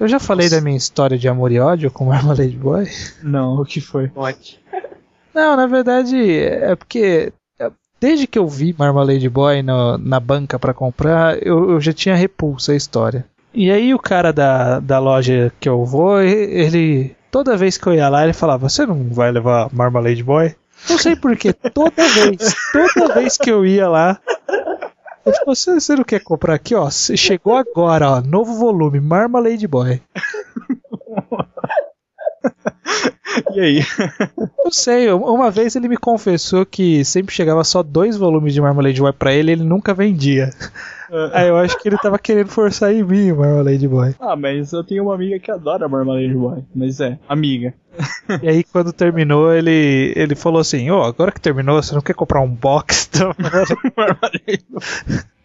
[0.00, 0.56] Eu já falei Nossa.
[0.56, 2.88] da minha história de amor e ódio com Marmalade Boy?
[3.22, 4.08] Não, o que foi?
[4.08, 4.58] Pode.
[5.34, 10.58] Não, na verdade é porque é, desde que eu vi Marmalade Boy no, na banca
[10.58, 13.26] para comprar, eu, eu, já tinha repulsa a história.
[13.52, 17.94] E aí o cara da, da loja que eu vou, ele toda vez que eu
[17.94, 20.54] ia lá, ele falava: "Você não vai levar Marmalade Boy?"
[20.88, 24.18] Não sei porquê, toda vez, toda vez que eu ia lá,
[25.24, 26.88] falou, você, você não quer comprar aqui, ó?
[26.90, 28.20] Chegou agora, ó.
[28.20, 30.00] Novo volume, Marmalade Boy.
[33.54, 33.80] E aí?
[34.58, 39.00] Não sei, uma vez ele me confessou que sempre chegava só dois volumes de Marmalade
[39.00, 40.50] Boy pra ele e ele nunca vendia.
[41.10, 41.30] É.
[41.32, 44.14] Aí eu acho que ele tava querendo forçar em mim o Marmalade Boy.
[44.20, 46.62] Ah, mas eu tenho uma amiga que adora Marmalade Boy.
[46.74, 47.74] Mas é, amiga.
[48.42, 52.02] E aí quando terminou, ele, ele falou assim, ô, oh, agora que terminou, você não
[52.02, 53.34] quer comprar um box do
[53.96, 54.80] Marmalade Boy?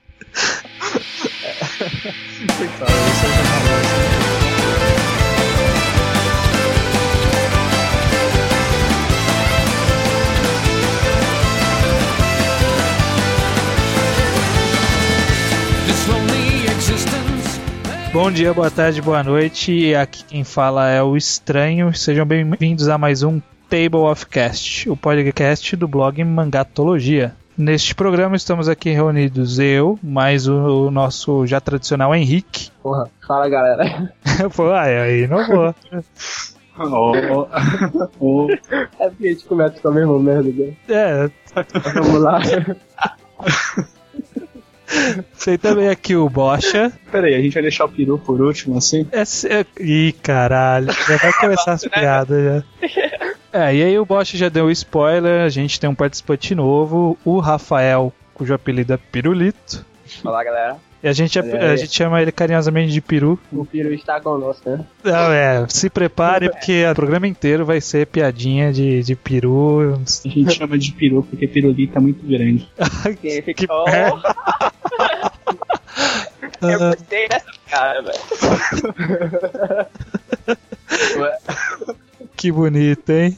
[2.58, 4.25] Coitado, você
[18.16, 19.94] Bom dia, boa tarde, boa noite.
[19.94, 21.94] Aqui quem fala é o Estranho.
[21.94, 27.36] Sejam bem-vindos a mais um Table of Cast, o podcast do blog Mangatologia.
[27.58, 32.72] Neste programa estamos aqui reunidos eu, mais o, nosso já tradicional Henrique.
[32.82, 34.14] Porra, fala galera.
[34.56, 35.76] Pô, aí, aí não vou.
[36.80, 37.48] Oh,
[38.22, 38.48] oh.
[38.98, 40.74] É porque a gente começa com a mesma merda, né?
[40.88, 41.30] É.
[41.94, 42.40] Vamos lá.
[45.34, 46.92] Sei também aqui o Bocha.
[47.12, 49.08] Pera aí, a gente vai deixar o peru por último, assim?
[49.12, 50.92] É, é, ih, caralho.
[50.92, 52.64] Já vai começar as piadas já.
[53.56, 57.18] É, e aí o Bosch já deu o spoiler, a gente tem um participante novo,
[57.24, 59.86] o Rafael, cujo apelido é Pirulito.
[60.26, 60.76] Olá, galera.
[61.04, 63.40] E a gente, a, a, gente chama ele carinhosamente de peru.
[63.52, 64.86] O peru está conosco, né?
[65.04, 69.94] Não, é, se prepare porque o programa inteiro vai ser piadinha de, de peru.
[69.94, 72.68] A gente chama de peru porque pirulito é muito grande.
[73.22, 73.86] que, que oh.
[76.62, 78.20] Eu gostei dessa cara, velho.
[82.36, 83.38] Que bonito, hein?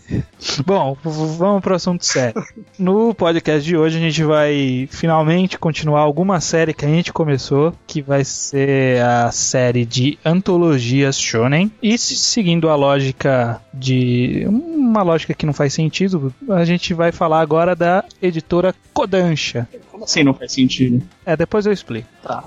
[0.66, 2.44] Bom, vamos para o assunto sério.
[2.80, 7.74] No podcast de hoje a gente vai finalmente continuar alguma série que a gente começou,
[7.88, 11.72] que vai ser a série de antologias shonen.
[11.82, 17.42] E seguindo a lógica de uma lógica que não faz sentido, a gente vai falar
[17.42, 19.68] agora da editora Kodansha.
[19.92, 21.02] Como assim não faz sentido?
[21.26, 22.08] É, depois eu explico.
[22.22, 22.44] Tá.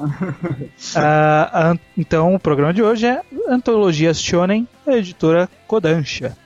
[0.94, 6.36] ah, então, o programa de hoje é Antologias Shonen, editora Kodansha.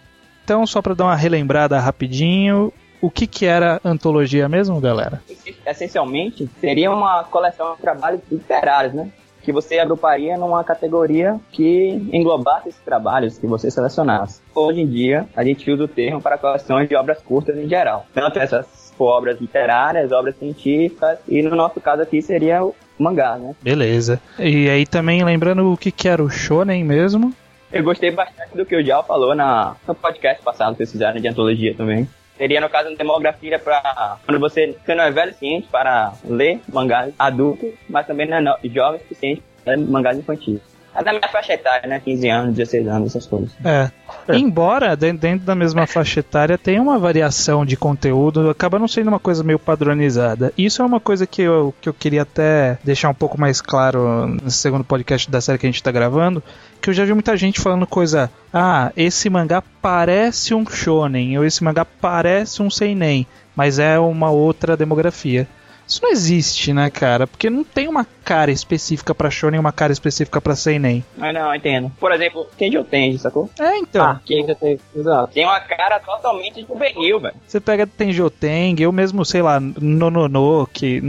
[0.43, 2.73] Então, só para dar uma relembrada rapidinho,
[3.05, 5.23] o que, que era antologia mesmo, galera?
[5.67, 9.11] Essencialmente, seria uma coleção de trabalhos literários, né?
[9.43, 14.41] Que você agruparia numa categoria que englobasse esses trabalhos que você selecionasse.
[14.55, 18.07] Hoje em dia, a gente usa o termo para coleções de obras curtas em geral.
[18.15, 23.55] Tanto essas obras literárias, obras científicas, e no nosso caso aqui seria o mangá, né?
[23.61, 24.19] Beleza.
[24.39, 27.35] E aí também lembrando o que, que era o shonen mesmo.
[27.71, 31.21] Eu gostei bastante do que o Jal falou na, no podcast passado que vocês fizeram
[31.21, 32.09] de antologia também.
[32.37, 36.61] Seria, no caso, uma demografia para quando você, você não é velho ciente para ler
[36.73, 40.74] mangás adultos, mas também não é jovem suficiente para ler mangás infantis.
[40.95, 42.01] É da minha faixa etária, né?
[42.01, 43.51] 15 anos, 16 anos, essas coisas.
[43.65, 43.91] É.
[44.29, 44.37] é.
[44.37, 49.19] Embora dentro da mesma faixa etária tenha uma variação de conteúdo, acaba não sendo uma
[49.19, 50.53] coisa meio padronizada.
[50.57, 54.29] Isso é uma coisa que eu, que eu queria até deixar um pouco mais claro
[54.29, 56.43] no segundo podcast da série que a gente tá gravando,
[56.81, 61.45] que eu já vi muita gente falando coisa, ah, esse mangá parece um shonen, ou
[61.45, 63.27] esse mangá parece um seinen,
[63.57, 65.49] mas é uma outra demografia.
[65.87, 67.27] Isso não existe, né, cara?
[67.27, 71.05] Porque não tem uma cara específica pra shonen e uma cara específica pra seinen.
[71.21, 71.93] Ah, não, entendo.
[72.01, 73.51] Por exemplo, Kenji Tenji, sacou?
[73.59, 74.05] É, então.
[74.05, 75.33] Ah, Kenji Tenji, exato.
[75.33, 77.35] Tem uma cara totalmente juvenil, velho.
[77.47, 81.03] Você pega Tenji Teng, eu mesmo, sei lá, Nonono, que,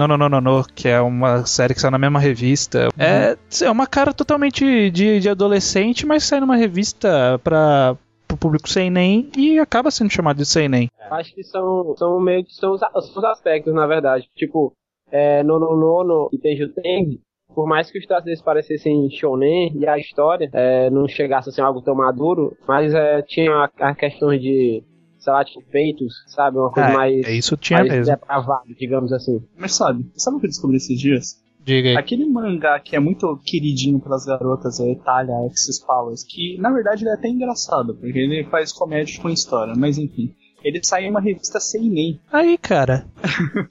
[0.76, 2.86] que é uma série que saiu na mesma revista.
[2.86, 3.04] Uhum.
[3.04, 7.96] É, é uma cara totalmente de, de adolescente, mas sai numa revista pra,
[8.36, 10.90] pro público sem nem e acaba sendo chamado de sem nem.
[11.10, 12.82] Acho que são, são meio que são os,
[13.16, 14.28] os aspectos, na verdade.
[14.36, 14.74] Tipo,
[15.12, 17.20] é, no Nono e Tenju Teng,
[17.54, 21.52] por mais que os traços deles parecessem shonen e a história é, não chegasse a
[21.52, 24.84] ser algo tão maduro, mas é, tinha a, a questão de
[25.18, 26.58] sei lá, tipo, peitos, sabe?
[26.58, 27.26] Uma coisa é, mais.
[27.26, 28.14] É isso tinha mais mesmo.
[28.14, 29.44] depravado, digamos assim.
[29.58, 31.44] Mas sabe, sabe o que eu descobri esses dias?
[31.66, 31.98] Diga aí.
[31.98, 37.04] Aquele mangá que é muito queridinho pelas garotas é Itália Exes Powers, que na verdade
[37.04, 40.32] ele é até engraçado, porque ele faz comédia com história, mas enfim.
[40.64, 42.20] ele saiu em uma revista Seinen.
[42.32, 43.08] Aí, cara.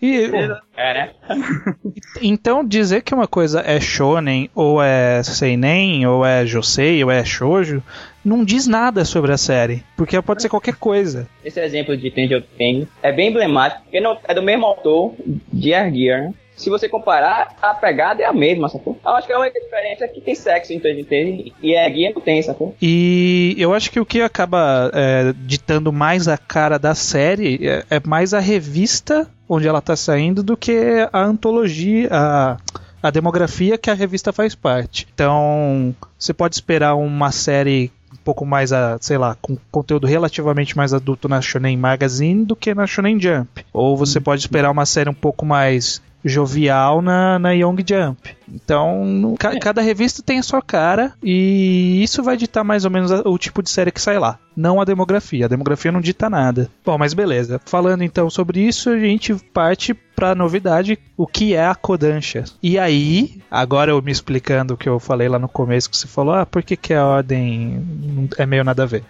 [0.03, 0.27] E,
[0.77, 1.15] É, né?
[2.21, 7.25] então dizer que uma coisa é shonen ou é seinen ou é josei ou é
[7.25, 7.81] shoujo
[8.25, 11.29] não diz nada sobre a série, porque pode ser qualquer coisa.
[11.45, 15.15] Esse exemplo de Tenjo Teng é bem emblemático, porque não, é do mesmo autor
[15.53, 16.35] de Air Gear, né?
[16.57, 18.99] Se você comparar, a pegada é a mesma, sacou?
[19.05, 21.95] Eu acho que a única diferença é que tem sexo em Tenjo Teng e Air
[21.95, 22.75] Gear não tem, sacou?
[22.81, 27.85] E eu acho que o que acaba é, ditando mais a cara da série é,
[27.91, 32.57] é mais a revista onde ela tá saindo do que a antologia, a,
[33.03, 35.07] a demografia que a revista faz parte.
[35.15, 40.77] Então, você pode esperar uma série um pouco mais, a, sei lá, com conteúdo relativamente
[40.77, 43.67] mais adulto na Shonen Magazine do que na Shonen Jump.
[43.73, 48.35] Ou você pode esperar uma série um pouco mais jovial na, na Young Jump.
[48.53, 52.91] Então, no- ca- cada revista tem a sua cara e isso vai ditar mais ou
[52.91, 54.39] menos a- o tipo de série que sai lá.
[54.57, 55.45] Não a demografia.
[55.47, 56.71] A demografia não dita nada.
[56.85, 57.61] Bom, mas beleza.
[57.67, 62.45] Falando então sobre isso, a gente parte pra novidade, o que é a Kodansha.
[62.63, 66.07] E aí, agora eu me explicando o que eu falei lá no começo, que você
[66.07, 69.03] falou, ah, por que, que a ordem é meio nada a ver?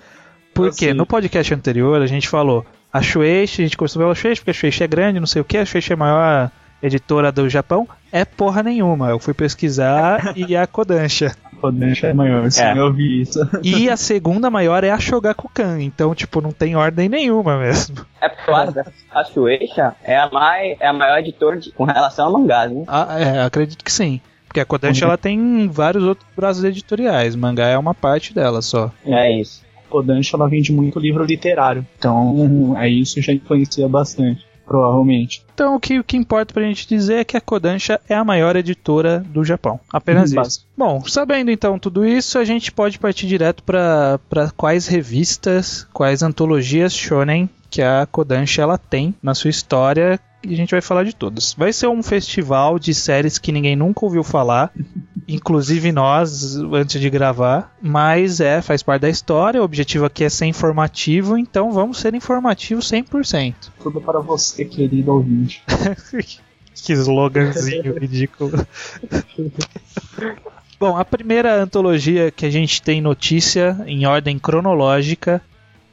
[0.54, 0.94] Porque Assim.
[0.94, 4.54] no podcast anterior a gente falou a Shueisha, a gente começou pela Shueisha, porque a
[4.54, 6.50] Shueisha é grande, não sei o que, a Shueisha é maior
[6.82, 7.88] editora do Japão.
[8.12, 9.08] É porra nenhuma.
[9.10, 11.34] Eu fui pesquisar e é a Kodansha.
[11.60, 12.76] Kodansha é maior, sim, É.
[12.78, 13.40] eu vi isso.
[13.62, 15.80] E a segunda maior é a Shogakukan.
[15.80, 18.04] Então, tipo, não tem ordem nenhuma mesmo.
[18.20, 18.80] É porque eu acho que
[19.10, 22.84] a Shueisha é a, mais, é a maior editora de- com relação a mangás, né?
[22.86, 24.20] Ah, é, acredito que sim.
[24.46, 27.34] Porque a Kodansha ela tem vários outros braços editoriais.
[27.34, 28.92] Mangá é uma parte dela só.
[29.04, 29.64] É isso.
[29.90, 31.84] Kodansha ela vende muito livro literário.
[31.98, 35.44] Então, é isso já influencia bastante, provavelmente.
[35.54, 38.24] Então o que, o que importa pra gente dizer é que a Kodansha é a
[38.24, 39.78] maior editora do Japão.
[39.92, 40.66] Apenas Uhum, isso.
[40.76, 44.18] Bom, sabendo então tudo isso, a gente pode partir direto pra
[44.56, 50.56] quais revistas, quais antologias shonen que a Kodansha ela tem na sua história e a
[50.56, 51.54] gente vai falar de todas.
[51.54, 54.72] Vai ser um festival de séries que ninguém nunca ouviu falar,
[55.26, 60.28] inclusive nós antes de gravar, mas é, faz parte da história, o objetivo aqui é
[60.28, 63.54] ser informativo, então vamos ser informativos 100%.
[63.82, 65.60] Tudo para você, querido ouvinte.
[66.74, 68.66] Que sloganzinho ridículo.
[70.78, 75.40] Bom, a primeira antologia que a gente tem notícia em ordem cronológica,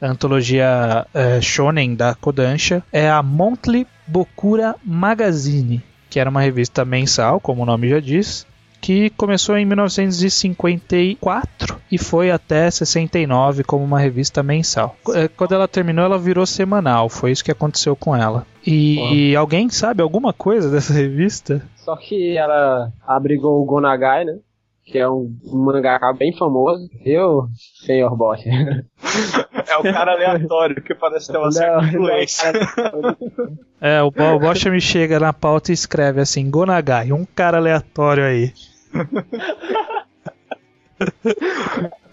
[0.02, 6.84] a antologia eh, Shonen da Kodansha, é a Monthly Bokura Magazine, que era uma revista
[6.84, 8.44] mensal, como o nome já diz,
[8.80, 14.96] que começou em 1954 e foi até 69 como uma revista mensal.
[15.14, 18.44] Eh, Quando ela terminou, ela virou semanal, foi isso que aconteceu com ela.
[18.66, 21.62] E alguém sabe alguma coisa dessa revista?
[21.76, 24.38] Só que ela abrigou o Gonagai, né?
[24.84, 26.88] Que é um mangaka bem famoso.
[27.04, 27.46] Eu,
[27.86, 28.44] senhor Bosch.
[28.46, 32.52] É o cara aleatório que parece ter uma certa influência.
[33.84, 37.56] É, o Bo- o Bocha me chega na pauta e escreve assim: Gonagai, um cara
[37.58, 38.52] aleatório aí.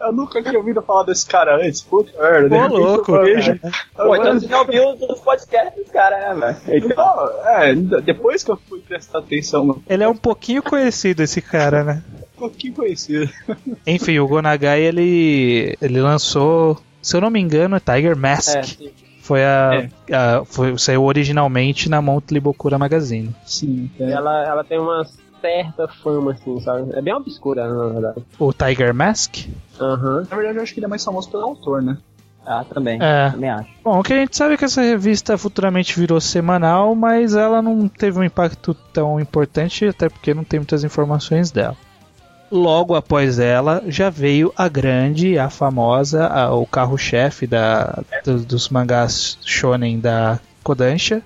[0.01, 1.81] Eu nunca tinha ouvido falar desse cara antes.
[1.81, 2.49] Puta merda.
[2.49, 3.59] de Ô, repente louco, vejo-.
[3.95, 6.85] Pô, então você já ouviu os podcasts dos caras, né, velho?
[6.85, 11.41] Então, Não, é, depois que eu fui prestar atenção, Ele é um pouquinho conhecido, esse
[11.41, 12.01] cara, né?
[12.39, 13.29] Pouquinho conhecido.
[13.85, 18.55] Enfim, o Gonagai ele, ele lançou, se eu não me engano, é Tiger Mask.
[18.55, 18.91] É, sim.
[19.21, 23.35] Foi a, a- foi, saiu originalmente na Monthly Bokura Magazine.
[23.45, 24.11] Sim, é.
[24.11, 25.05] ela, ela tem uma
[25.39, 26.91] certa fama, assim, sabe?
[26.93, 28.25] É bem obscura, na verdade.
[28.39, 29.35] O Tiger Mask?
[29.79, 30.25] Aham.
[30.29, 31.97] Na verdade, eu acho que ele é mais famoso pelo autor, né?
[32.45, 32.97] ah, também.
[32.99, 33.29] É.
[33.29, 33.69] Também acho.
[33.83, 37.61] Bom, o que a gente sabe é que essa revista futuramente virou semanal, mas ela
[37.61, 41.77] não teve um impacto tão importante, até porque não tem muitas informações dela.
[42.51, 48.69] Logo após ela, já veio a grande, a famosa, a- o carro-chefe da, do- dos
[48.69, 51.21] mangás shonen da Kodansha,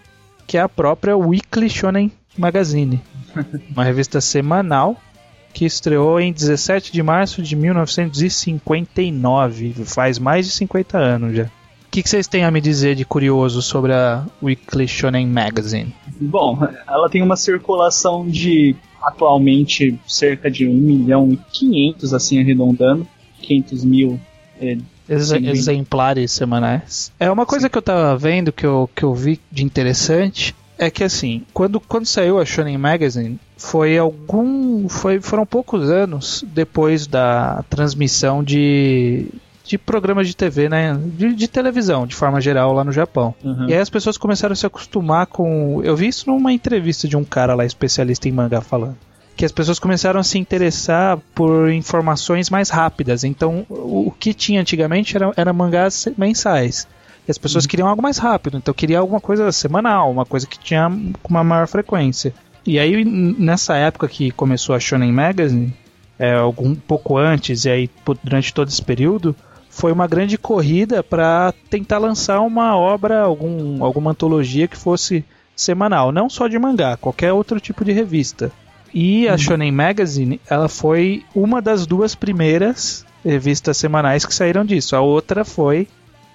[0.45, 3.01] que é a própria Weekly Shonen Magazine,
[3.73, 4.97] uma revista semanal
[5.53, 11.43] que estreou em 17 de março de 1959, faz mais de 50 anos já.
[11.43, 11.49] O
[11.93, 15.93] que, que vocês têm a me dizer de curioso sobre a Weekly Shonen Magazine?
[16.19, 23.07] Bom, ela tem uma circulação de atualmente cerca de 1 milhão e 500, assim arredondando.
[23.41, 24.19] 500 mil.
[24.59, 24.77] é,
[25.09, 25.47] Ex- Sim.
[25.49, 27.11] exemplares semanais.
[27.19, 30.89] É uma coisa que eu tava vendo que eu, que eu vi de interessante é
[30.89, 34.87] que assim, quando, quando saiu a Shonen Magazine, foi algum.
[34.89, 39.27] Foi, foram poucos anos depois da transmissão de.
[39.63, 40.93] De programas de TV, né?
[40.93, 43.33] De, de televisão, de forma geral, lá no Japão.
[43.43, 43.69] uhum.
[43.69, 45.81] E aí as pessoas começaram a se acostumar com.
[45.83, 48.97] Eu vi isso numa entrevista de um cara lá especialista em mangá falando.
[49.35, 53.23] Que as pessoas começaram a se interessar por informações mais rápidas.
[53.23, 56.87] Então, o o que tinha antigamente era, era mangás mensais.
[57.27, 60.59] E as pessoas queriam algo mais rápido, então queria alguma coisa semanal, uma coisa que
[60.59, 60.89] tinha
[61.21, 62.33] com uma maior frequência.
[62.65, 65.73] E aí, nessa época que começou a Shonen Magazine,
[66.19, 67.89] é, algum pouco antes, e aí
[68.21, 69.33] durante todo esse período,
[69.73, 75.25] foi uma grande corrida para tentar lançar uma obra, algum, alguma antologia que fosse
[75.55, 78.51] semanal, não só de mangá, qualquer outro tipo de revista.
[78.93, 84.95] E a Shonen Magazine, ela foi uma das duas primeiras revistas semanais que saíram disso.
[84.95, 85.87] A outra foi,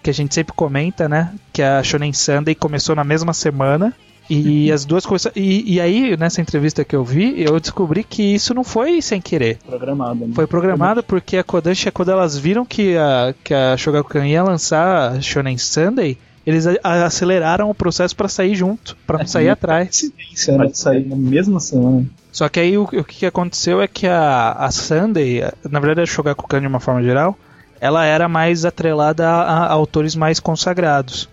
[0.03, 1.33] que a gente sempre comenta, né?
[1.53, 3.95] Que a Shonen Sunday começou na mesma semana.
[4.29, 5.33] E as duas coisas.
[5.35, 9.21] E, e aí, nessa entrevista que eu vi, eu descobri que isso não foi sem
[9.21, 9.59] querer.
[9.67, 10.27] Programado.
[10.27, 10.33] Né?
[10.35, 15.13] Foi programado porque a Kodansha, quando elas viram que a, que a Shogakukan ia lançar
[15.13, 19.89] a Shonen Sunday, eles aceleraram o processo pra sair junto, pra não sair atrás.
[19.89, 20.71] Coincidência, né?
[20.73, 22.07] Sair na mesma semana.
[22.33, 26.07] Só que aí o, o que aconteceu é que a, a Sunday, na verdade a
[26.07, 27.37] Shogakukan de uma forma geral,
[27.81, 31.29] ela era mais atrelada a, a autores mais consagrados.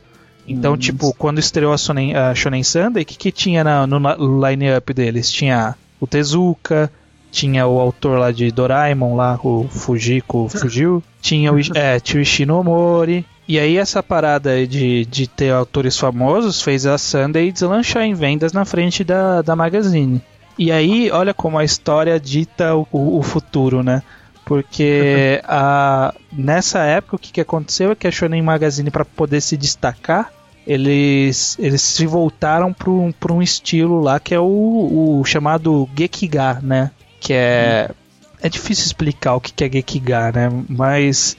[0.47, 3.87] Então, Hum, tipo, quando estreou a, Shonen, a Shonen Sunday, o que, que tinha na-
[3.87, 3.97] no,
[4.47, 5.31] line-up deles?
[5.31, 6.91] Tinha o Tezuka,
[7.31, 12.21] tinha o autor lá de Doraemon, lá, o Fujiko Fugiu, tinha o, é, tinha o
[12.21, 13.25] Ishinomori.
[13.47, 18.51] E aí essa parada de, de ter autores famosos fez a Sunday deslanchar em vendas
[18.53, 20.21] na frente da, da Magazine.
[20.57, 24.01] E aí, olha como a história dita o- o futuro, né?
[24.45, 29.41] Porque a, nessa época o que, que aconteceu é que a Shonen Magazine, para poder
[29.41, 30.31] se destacar,
[30.65, 35.89] eles, eles se voltaram para um, pra um estilo lá que é o, o chamado
[35.97, 36.91] Gekiga, né?
[37.19, 37.89] Que é.
[38.41, 40.51] É difícil explicar o que, que é Gekiga, né?
[40.69, 41.35] Mas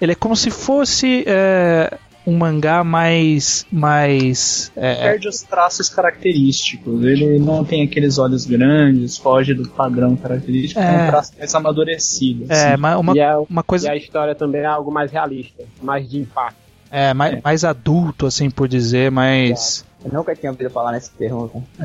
[0.00, 3.66] ele é como se fosse é, um mangá mais.
[3.70, 7.04] mais é, Perde os traços característicos.
[7.04, 10.80] Ele não tem aqueles olhos grandes, foge do padrão característico.
[10.80, 11.04] É, É.
[11.04, 12.46] um traço mais amadurecido.
[12.50, 12.80] é, assim.
[12.80, 16.08] ma- uma, e, a, uma e coisa a história também é algo mais realista, mais
[16.08, 16.56] de impacto.
[16.90, 17.40] é, mais, É.
[17.42, 19.84] mais adulto, assim por dizer, mais.
[20.04, 21.66] Eu nunca tinha ouvido falar nesse termo.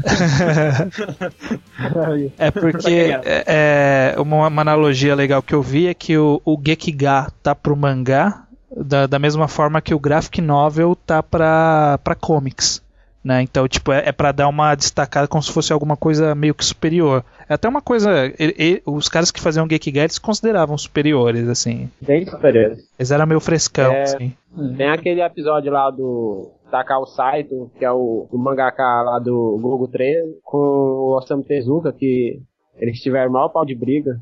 [2.37, 6.59] É porque é, é, uma, uma analogia legal que eu vi é que o, o
[6.65, 8.43] Gekiga tá pro mangá
[8.75, 12.81] da, da mesma forma que o graphic novel tá pra, pra comics.
[13.21, 13.41] Né?
[13.41, 16.63] Então, tipo, é, é para dar uma destacada como se fosse alguma coisa meio que
[16.63, 17.23] superior.
[17.49, 18.09] É até uma coisa.
[18.39, 21.89] ele- ele- os caras que faziam Gekiga eles consideravam superiores, assim.
[21.99, 22.77] Bem superior.
[22.97, 24.03] Eles eram meio frescão, É.
[24.03, 24.33] assim.
[24.77, 29.87] Tem aquele episódio lá do Takao Saito, que é o, o mangaka lá do Gogo
[29.89, 32.39] 13, com o Osamu Tezuka, que
[32.77, 34.17] eles tiveram maior pau de briga.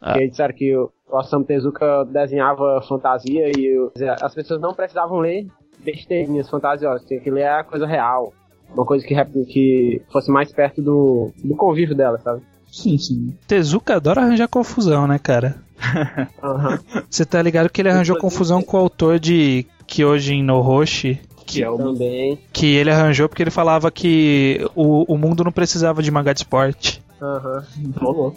[0.00, 0.12] Ah.
[0.12, 5.18] Que eles disseram que o Osamu Tezuka desenhava fantasia e o- as pessoas não precisavam
[5.18, 5.46] ler
[5.78, 8.32] besteirinhas fantasiosas, tinha que ler a coisa real.
[8.74, 12.42] Uma coisa que, que fosse mais perto do, do convívio dela, sabe?
[12.70, 13.32] Sim, sim.
[13.46, 15.54] Tezuka adora arranjar confusão, né, cara?
[16.42, 16.78] Aham.
[17.08, 21.62] Você tá ligado que ele arranjou confusão com o autor de Kyojin no Hoshi, Que
[21.62, 22.38] é o Também.
[22.52, 26.40] que ele arranjou porque ele falava que o, o mundo não precisava de mangá de
[26.40, 27.00] esporte.
[27.20, 27.64] Aham.
[27.98, 28.34] rolou.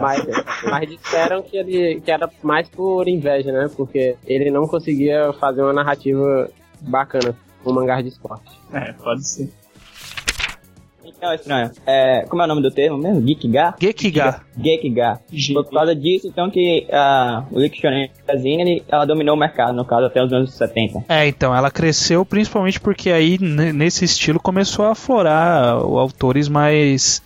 [0.00, 0.26] Mas,
[0.68, 3.70] mas disseram que ele que era mais por inveja, né?
[3.76, 8.50] Porque ele não conseguia fazer uma narrativa bacana com um mangá de esporte.
[8.72, 9.52] É, pode ser.
[11.22, 11.70] Então, estranho.
[11.86, 13.24] É, como é o nome do termo mesmo?
[13.24, 13.74] Gekiga.
[14.58, 15.20] Geekga.
[15.52, 19.84] Foi por causa disso, então, que a o Magazine, ele, ela dominou o mercado, no
[19.84, 21.04] caso, até os anos 70.
[21.08, 27.22] É, então, ela cresceu principalmente porque aí, nesse estilo, começou a aflorar autores mais.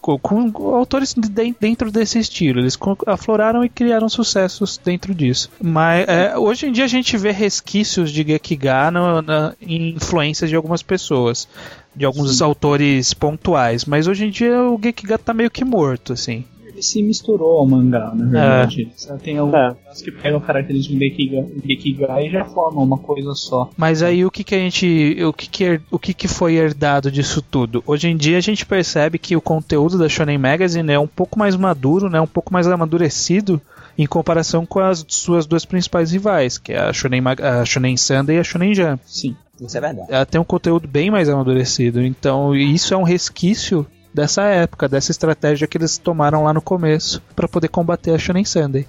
[0.00, 2.60] Com, com autores de- dentro desse estilo.
[2.60, 5.50] Eles afloraram e criaram sucessos dentro disso.
[5.60, 10.48] Mas é, hoje em dia a gente vê resquícios de Gekiga no- na, em influências
[10.48, 11.46] de algumas pessoas.
[11.94, 13.84] De alguns autores pontuais.
[13.84, 16.44] Mas hoje em dia o Gekiga tá meio que morto, assim.
[16.80, 18.90] Se misturou ao mangá, na verdade.
[18.96, 23.70] Só Tem alguns que pegam características do Gekiga, Gekiga e já formam uma coisa só.
[23.76, 27.10] Mas aí o que que a gente, o que que, o que que foi herdado
[27.10, 27.82] disso tudo?
[27.86, 31.38] Hoje em dia a gente percebe que o conteúdo da Shonen Magazine é um pouco
[31.38, 33.60] mais maduro, né, um pouco mais amadurecido
[33.98, 38.36] em comparação com as suas duas principais rivais, que é a Shonen, a Shonen Sunday
[38.36, 39.02] e a Shonen Jump.
[39.04, 39.36] Sim.
[39.60, 40.08] Isso é verdade.
[40.10, 45.10] Ela tem um conteúdo bem mais amadurecido, então isso é um resquício dessa época, dessa
[45.10, 48.86] estratégia que eles tomaram lá no começo para poder combater a Shonen Sunday.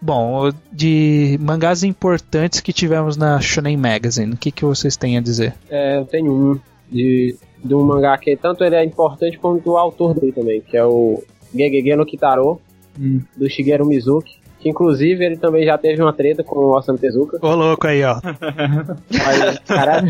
[0.00, 5.20] Bom, de mangás importantes que tivemos na Shonen Magazine, o que, que vocês têm a
[5.20, 5.54] dizer?
[5.68, 9.76] É, eu tenho um de, de um mangá que tanto ele é importante quanto o
[9.76, 12.60] autor dele também, que é o Gegege no Kitaro,
[12.98, 13.20] Hum.
[13.36, 14.38] do Shigeru Mizuki.
[14.66, 17.38] Que inclusive ele também já teve uma treta com o Osamu Tezuka.
[17.40, 18.16] Ô louco aí, ó.
[18.16, 20.08] Aí, caralho,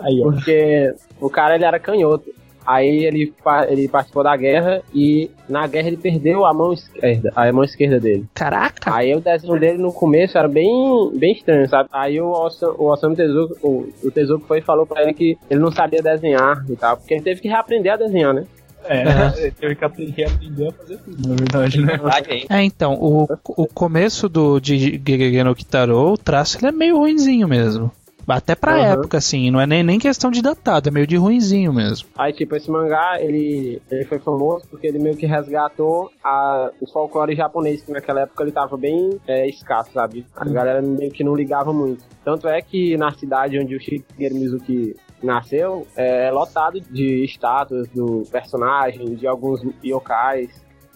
[0.00, 0.30] Aí, ó.
[0.30, 2.30] porque o cara ele era canhoto.
[2.64, 3.32] Aí ele,
[3.68, 7.98] ele participou da guerra e na guerra ele perdeu a mão esquerda, a mão esquerda
[7.98, 8.26] dele.
[8.34, 8.94] Caraca!
[8.94, 11.88] Aí o desenho dele no começo era bem, bem estranho, sabe?
[11.92, 15.36] Aí o Osamu, o Osamu Tezuka, o, o Tezuka foi e falou pra ele que
[15.50, 18.44] ele não sabia desenhar e tal, porque ele teve que reaprender a desenhar, né?
[18.88, 21.86] É, que aprender, aprender a fazer tudo, na verdade, né?
[21.86, 22.46] Verdade aí.
[22.48, 26.96] É, então, o, o começo do de Gegege no Kitaro, o traço ele é meio
[26.96, 27.90] ruinzinho mesmo.
[28.26, 28.82] Até pra Uhum.
[28.82, 32.08] época, assim, não é nem, nem questão de datado, é meio de ruinzinho mesmo.
[32.16, 36.86] Aí, tipo, esse mangá, ele, ele foi famoso porque ele meio que resgatou a, o
[36.86, 40.26] folclore japonês, que naquela época ele tava bem é, escasso, sabe?
[40.36, 42.04] A galera meio que não ligava muito.
[42.22, 48.24] Tanto é que na cidade onde o Shigeru Mizuki nasceu, é lotado de estátuas do
[48.30, 50.50] personagem, de alguns yokais,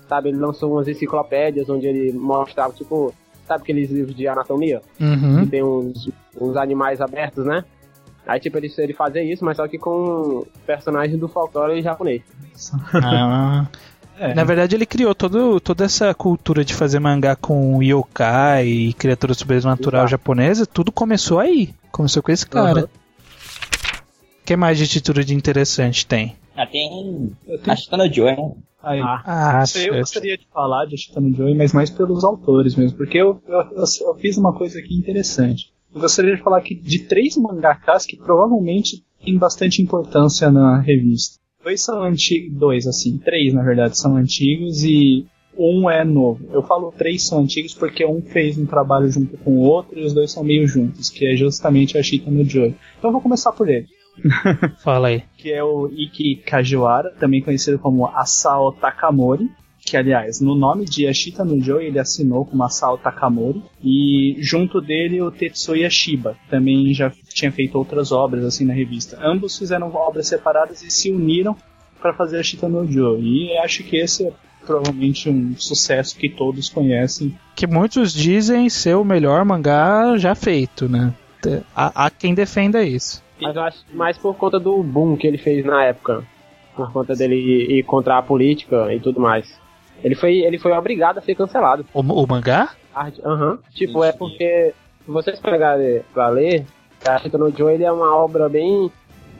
[0.09, 0.29] sabe?
[0.29, 3.13] Ele lançou umas enciclopédias onde ele mostrava, tipo,
[3.47, 4.81] sabe aqueles livros de anatomia?
[5.01, 5.45] Uhum.
[5.45, 6.11] que tem uns,
[6.41, 7.65] uns animais abertos, né?
[8.27, 12.23] Aí, tipo, ele, ele fazia isso, mas só que com personagens do folclore japonês.
[12.95, 13.67] Ah,
[14.19, 14.35] É.
[14.35, 19.35] Na verdade, ele criou todo, toda essa cultura de fazer mangá com yokai e criatura
[19.35, 20.11] sobrenatural Exato.
[20.11, 21.75] japonesa, tudo começou aí.
[21.91, 22.83] Começou com esse cara.
[22.83, 22.89] Uhum.
[24.43, 26.35] O que mais de título de interessante tem?
[26.57, 28.53] Ah, tem Eu tenho- a Chitano Joy, né?
[28.83, 29.23] Aí, Ah,
[29.61, 32.97] Ah, Isso aí eu gostaria de falar de Ashitano Joy, mas mais pelos autores mesmo,
[32.97, 35.73] porque eu, eu, eu- eu fiz uma coisa aqui interessante.
[35.95, 41.39] Eu gostaria de falar aqui de três mangakas que provavelmente têm bastante importância na revista.
[41.63, 45.25] Dois são antigos, dois assim, três na verdade são antigos e
[45.57, 46.45] um é novo.
[46.53, 50.05] Eu falo três são antigos porque um fez um trabalho junto com o outro e
[50.05, 52.75] os dois são meio juntos, que é justamente a Shitano Joy.
[52.99, 53.87] Então eu vou começar por ele
[54.83, 55.23] fala aí.
[55.37, 59.51] que é o Iki Kajiwara, também conhecido como Asao Takamori,
[59.85, 64.81] que aliás, no nome de Ashita no Joe ele assinou como Asao Takamori, e junto
[64.81, 69.19] dele o Tetsuya Shiba, também já tinha feito outras obras assim na revista.
[69.21, 71.57] Ambos fizeram obras separadas e se uniram
[72.01, 74.33] para fazer Ashita no Joe, e acho que esse é
[74.65, 77.37] provavelmente um sucesso que todos conhecem.
[77.57, 81.13] Que muitos dizem ser o melhor mangá já feito, né?
[81.75, 83.23] Há, há quem defenda isso.
[83.43, 86.25] Mas eu acho mais por conta do boom que ele fez na época.
[86.75, 89.61] Por conta dele ir, ir contra a política e tudo mais.
[90.03, 91.85] Ele foi, ele foi obrigado a ser cancelado.
[91.93, 92.71] O, o mangá?
[93.25, 93.59] Aham.
[93.75, 96.67] Tipo, é porque se vocês pegarem pra ler,
[97.07, 98.91] a Chita no Joe ele é uma obra bem.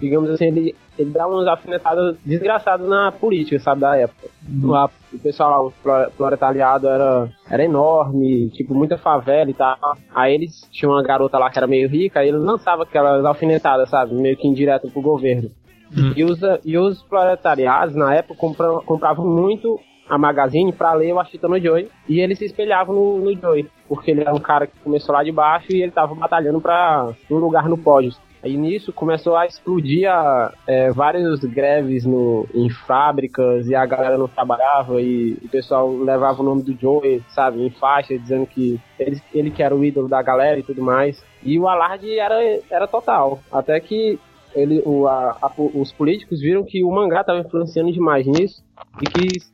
[0.01, 4.29] Digamos assim, ele, ele dá umas alfinetadas desgraçadas na política, sabe, da época.
[4.63, 9.77] Lá, o pessoal lá, o pro- proletariado era, era enorme, tipo, muita favela e tal.
[10.15, 13.89] Aí eles tinham uma garota lá que era meio rica, aí eles lançavam aquelas alfinetadas,
[13.89, 15.51] sabe, meio que indireto pro governo.
[15.97, 16.13] Hum.
[16.17, 19.79] E, os, e os proletariados, na época, compra- compravam muito
[20.09, 21.89] a Magazine pra ler o Ashita no Joy.
[22.09, 23.67] E eles se espelhavam no, no Joy.
[23.89, 27.11] Porque ele era um cara que começou lá de baixo e ele tava batalhando pra
[27.31, 28.13] um lugar no pódio.
[28.43, 34.19] Aí nisso começou a explodir a, é, várias greves no, em fábricas e a galera
[34.19, 38.81] não trabalhava e o pessoal levava o nome do Joey, sabe, em faixa, dizendo que
[38.99, 41.25] ele, ele que era o ídolo da galera e tudo mais.
[41.43, 42.35] E o alarde era,
[42.71, 43.41] era total.
[43.53, 44.19] Até que
[44.55, 48.63] ele, o, a- a- os políticos viram que o mangá estava influenciando demais nisso
[49.01, 49.52] e que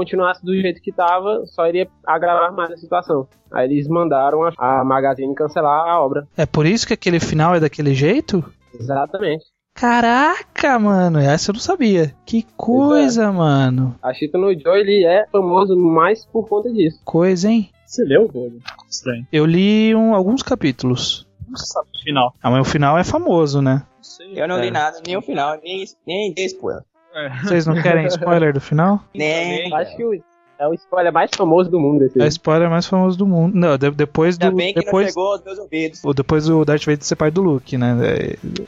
[0.00, 3.26] continuasse do jeito que estava, só iria agravar mais a situação.
[3.50, 6.28] Aí eles mandaram a, a Magazine cancelar a obra.
[6.36, 8.44] É por isso que aquele final é daquele jeito?
[8.78, 9.46] Exatamente.
[9.74, 12.14] Caraca, mano, essa eu não sabia.
[12.26, 13.94] Que coisa, mano.
[14.02, 17.00] A Chita no Joe ele é famoso mais por conta disso.
[17.02, 17.70] Coisa, hein?
[17.86, 18.58] Você leu, Rodo?
[18.90, 19.26] Estranho.
[19.32, 21.26] Eu li um- alguns capítulos.
[21.48, 22.34] Não sabe o final.
[22.42, 23.82] Ah, mas o final é famoso, né?
[23.96, 24.32] Não sei.
[24.42, 24.60] Eu não É.
[24.66, 26.82] li nada, nem o final, nem, nem dei spoiler.
[27.16, 27.28] É.
[27.42, 29.02] Vocês não querem spoiler do final?
[29.14, 29.70] Nem.
[29.70, 30.22] Eu acho que o-
[30.58, 32.20] é o spoiler mais famoso do mundo esse.
[32.20, 33.54] É o spoiler mais famoso do mundo.
[33.54, 34.44] Não, de- depois do.
[34.44, 36.04] Ainda bem que depois, aos meus ouvidos.
[36.04, 37.96] o- depois do Darth Vader ser pai do Luke, né?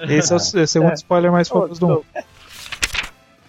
[0.00, 2.04] É, Esse é o, é o segundo spoiler mais famoso do mundo.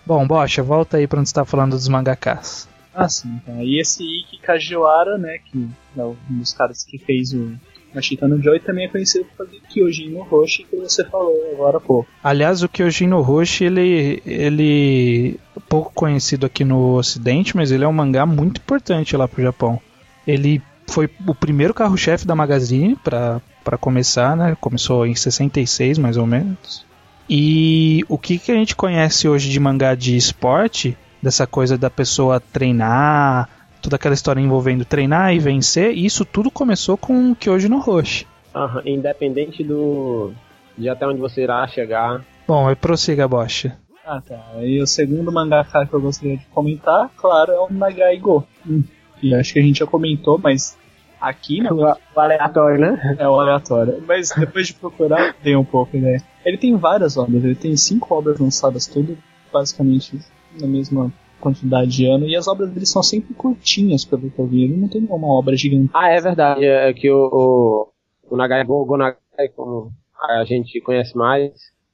[0.05, 2.67] Bom, Bocha, volta aí pra onde você tá falando dos mangakas.
[2.93, 3.39] Ah, sim.
[3.43, 3.61] Então.
[3.61, 7.53] E esse Iki Kajiwara, né, que é um dos caras que fez o
[7.93, 11.77] Machita no Joy, também é conhecido por fazer Kyojin no Roshi, que você falou agora
[11.77, 12.09] há pouco.
[12.23, 17.83] Aliás, o Kyojin no Hoshi, ele, ele é pouco conhecido aqui no ocidente, mas ele
[17.83, 19.79] é um mangá muito importante lá pro Japão.
[20.27, 24.57] Ele foi o primeiro carro-chefe da Magazine para começar, né?
[24.59, 26.85] Começou em 66, mais ou menos.
[27.29, 31.89] E o que, que a gente conhece hoje de mangá de esporte, dessa coisa da
[31.89, 33.47] pessoa treinar,
[33.81, 38.27] toda aquela história envolvendo treinar e vencer, isso tudo começou com o Kyoji no Hoshi.
[38.55, 40.31] Aham, independente do.
[40.77, 42.23] de até onde você irá chegar.
[42.47, 43.77] Bom, aí prossiga, Bocha.
[44.05, 44.39] Ah, tá.
[44.61, 48.43] E o segundo mangaka que eu gostaria de comentar, claro, é o Nagai Go.
[48.67, 48.83] Hum,
[49.19, 50.75] que acho que a gente já comentou, mas
[51.21, 53.17] aqui né, O aleatório, né?
[53.19, 54.03] é o aleatório.
[54.07, 56.23] Mas depois de procurar, tem um pouco ideia.
[56.43, 59.15] Ele tem várias obras, ele tem cinco obras lançadas tudo
[59.53, 60.19] basicamente
[60.59, 62.25] na mesma quantidade de ano.
[62.25, 64.63] E as obras dele são sempre curtinhas, pelo que eu vi.
[64.63, 65.89] Ele não tem nenhuma obra gigante.
[65.93, 66.65] Ah, é verdade.
[66.65, 67.87] É que o, o,
[68.29, 69.17] o Nagai Gonagai,
[69.55, 71.51] como a gente conhece mais,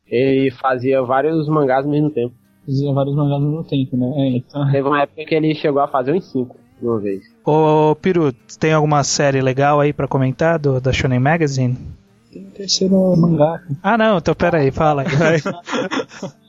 [0.08, 2.34] ele fazia vários mangás ao mesmo tempo.
[2.66, 4.14] Fazia vários mangás ao mesmo tempo, né?
[4.18, 4.72] É, então...
[4.72, 7.24] Teve uma época que ele chegou a fazer uns cinco de uma vez.
[7.46, 11.78] Ô, Piru, tem alguma série legal aí pra comentar do, da Shonen Magazine?
[12.32, 13.62] Tem o terceiro mangá.
[13.82, 14.72] Ah, não, então pera aí,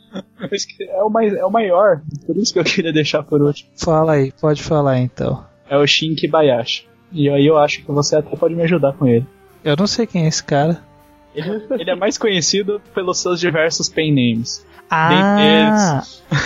[0.80, 3.70] é, o mais, é o maior, por isso que eu queria deixar por último.
[3.76, 5.44] Fala aí, pode falar então.
[5.68, 6.86] É o Shinki Bayashi.
[7.12, 9.26] E aí eu acho que você até pode me ajudar com ele.
[9.64, 10.80] Eu não sei quem é esse cara.
[11.34, 14.64] Ele, ele é mais conhecido pelos seus diversos pen names.
[14.90, 16.02] Ah,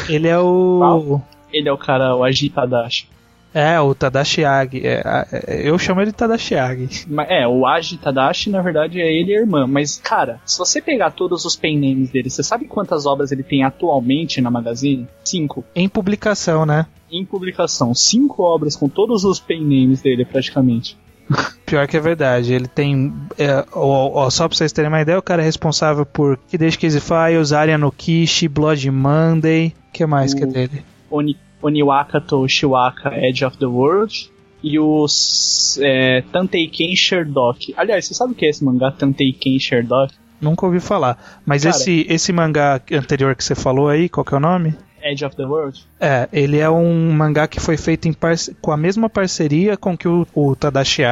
[0.09, 1.20] ele é o.
[1.52, 3.09] Ele é o cara, o Aji Tadashi.
[3.53, 4.87] É, o Tadashi Agi.
[4.87, 6.89] É, é, eu chamo ele de Tadashi Agi.
[7.29, 9.67] É, o Aji Tadashi, na verdade, é ele e a irmã.
[9.67, 13.43] Mas, cara, se você pegar todos os pen names dele, você sabe quantas obras ele
[13.43, 15.09] tem atualmente na Magazine?
[15.25, 15.65] Cinco.
[15.75, 16.87] Em publicação, né?
[17.11, 17.95] Em publicação.
[17.95, 20.97] Cinco obras com todos os pen names dele, praticamente.
[21.67, 23.13] Pior que é verdade, ele tem.
[23.39, 26.79] É, ó, ó, só pra vocês terem uma ideia, o cara é responsável por Kideishi
[26.79, 29.75] Case Files, Aria no Kishi, Blood Monday.
[29.89, 30.37] O que mais o...
[30.37, 30.85] que é dele?
[31.11, 34.31] Oni Oniwaka Toshiwaka Edge of the World
[34.62, 37.75] e os é, Tanteiken Sherdok.
[37.77, 40.14] Aliás, você sabe o que é esse mangá Tanteiken Sherdok?
[40.40, 41.40] Nunca ouvi falar.
[41.44, 44.75] Mas Cara, esse, esse mangá anterior que você falou aí, qual que é o nome?
[45.03, 45.87] Edge of the World?
[45.99, 48.14] É, ele é um mangá que foi feito em
[48.61, 51.03] com a mesma parceria com que o, o Tadashi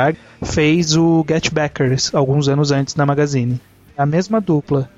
[0.43, 3.61] fez o Get Backers alguns anos antes na Magazine.
[3.97, 4.89] A mesma dupla.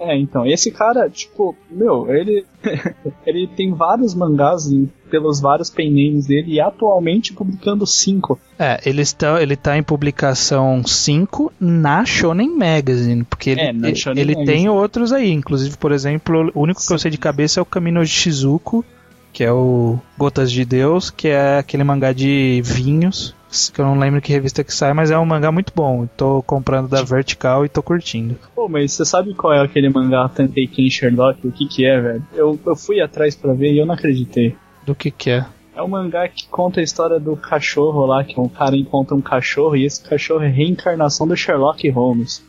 [0.00, 2.44] É, então, esse cara, tipo, meu, ele
[3.26, 4.68] ele tem vários mangás
[5.10, 8.38] pelos vários pen names dele e atualmente publicando cinco.
[8.58, 13.94] É, ele está, ele tá em publicação 5 na Shonen Magazine, porque ele, é, ele,
[14.16, 17.62] ele tem outros aí, inclusive, por exemplo, o único que eu sei de cabeça é
[17.62, 18.84] o Camino de Shizuko,
[19.32, 23.34] que é o Gotas de Deus, que é aquele mangá de vinhos,
[23.72, 26.06] que eu não lembro que revista que sai, mas é um mangá muito bom.
[26.16, 28.36] Tô comprando da Vertical e tô curtindo.
[28.54, 31.46] Pô, mas você sabe qual é aquele mangá Tentei Ken Sherlock?
[31.46, 32.26] O que que é, velho?
[32.34, 34.56] Eu, eu fui atrás para ver e eu não acreditei.
[34.84, 35.46] Do que que é?
[35.74, 39.20] É um mangá que conta a história do cachorro lá, que um cara encontra um
[39.20, 42.44] cachorro e esse cachorro é reencarnação do Sherlock Holmes.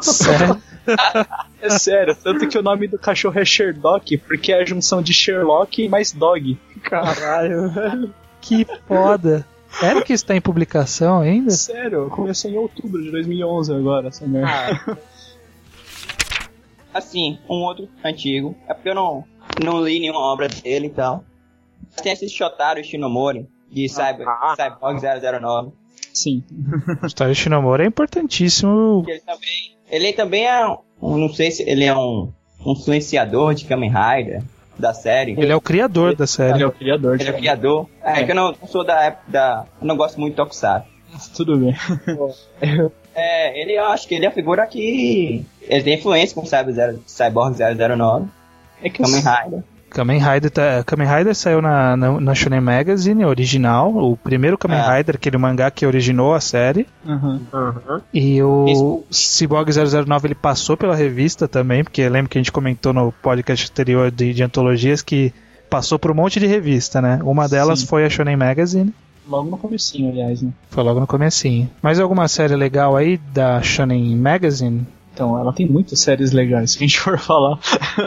[0.00, 0.62] Sério?
[1.60, 5.12] é sério, tanto que o nome do cachorro é Sherlock, porque é a junção de
[5.12, 6.56] Sherlock mais Dog.
[6.82, 8.14] Caralho, velho.
[8.40, 9.44] Que foda.
[9.80, 11.50] Sério que está em publicação ainda?
[11.50, 14.50] Sério, começou em outubro de 2011 agora, essa merda.
[14.86, 14.96] Ah.
[16.94, 19.24] Assim, um outro antigo, é porque eu não,
[19.62, 21.24] não li nenhuma obra dele e tal.
[22.02, 24.54] Tem esse Shotaro Shinomori, de Cyber, ah.
[24.56, 25.72] Cyborg 009.
[26.12, 26.44] Sim.
[27.08, 29.04] Shotaro Shinomori é importantíssimo.
[29.08, 30.66] Ele também, ele também é,
[31.02, 32.32] um, não sei se ele é um,
[32.64, 34.42] um influenciador de Kamen Rider
[34.78, 35.32] da série.
[35.32, 36.54] Ele é o criador ele, da série.
[36.54, 37.20] Ele é o criador.
[37.20, 37.88] Ele é o criador.
[38.02, 39.66] É, é, que eu não sou da época da.
[39.80, 40.88] Eu não gosto muito de Tokusatsu.
[41.36, 41.74] Tudo bem.
[43.14, 45.44] é, ele eu acho que ele é a figura que.
[45.62, 48.26] Ele tem influência com Cyber Zero, Cyborg 009.
[48.82, 49.62] É que Kamen Rider.
[49.94, 54.78] Kamen Rider, tá, Kamen Rider saiu na, na, na, Shonen Magazine original, o primeiro Kamen
[54.78, 54.96] é.
[54.96, 56.86] Rider, aquele mangá que originou a série.
[57.06, 57.40] Uhum.
[57.52, 58.00] Uhum.
[58.12, 62.92] E o Cyborg 009 ele passou pela revista também, porque lembro que a gente comentou
[62.92, 65.32] no podcast anterior de, de antologias que
[65.70, 67.20] passou por um monte de revista, né?
[67.22, 67.86] Uma delas Sim.
[67.86, 68.92] foi a Shonen Magazine.
[69.28, 70.50] Logo no comecinho, aliás, né?
[70.70, 71.70] Foi logo no comecinho.
[71.80, 74.84] Mais alguma série legal aí da Shonen Magazine?
[75.14, 77.60] Então, ela tem muitas séries legais, se a gente for falar.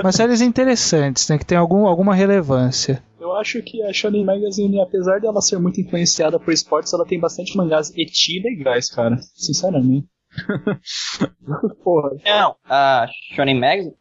[0.04, 1.38] Mas séries interessantes, né?
[1.38, 3.02] Que tem algum, alguma relevância.
[3.20, 7.20] Eu acho que a Shonen Magazine, apesar dela ser muito influenciada por esportes, ela tem
[7.20, 9.18] bastante mangás eti legais, cara.
[9.36, 10.06] Sinceramente.
[11.84, 12.12] Porra.
[12.26, 13.96] Não, a Shonen Magazine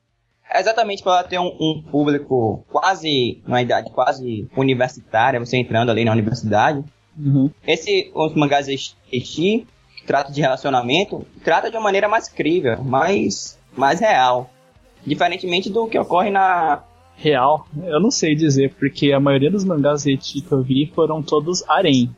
[0.52, 6.04] é exatamente para ter um, um, público quase, uma idade quase universitária, você entrando ali
[6.04, 6.84] na universidade.
[7.16, 7.50] Uhum.
[7.66, 9.66] Esse, os mangás eti
[10.06, 14.48] trata de relacionamento, trata de uma maneira mais crível, mais, mais real.
[15.04, 16.82] Diferentemente do que ocorre na.
[17.18, 17.66] Real?
[17.82, 22.14] Eu não sei dizer, porque a maioria dos mangás que eu vi foram todos harem.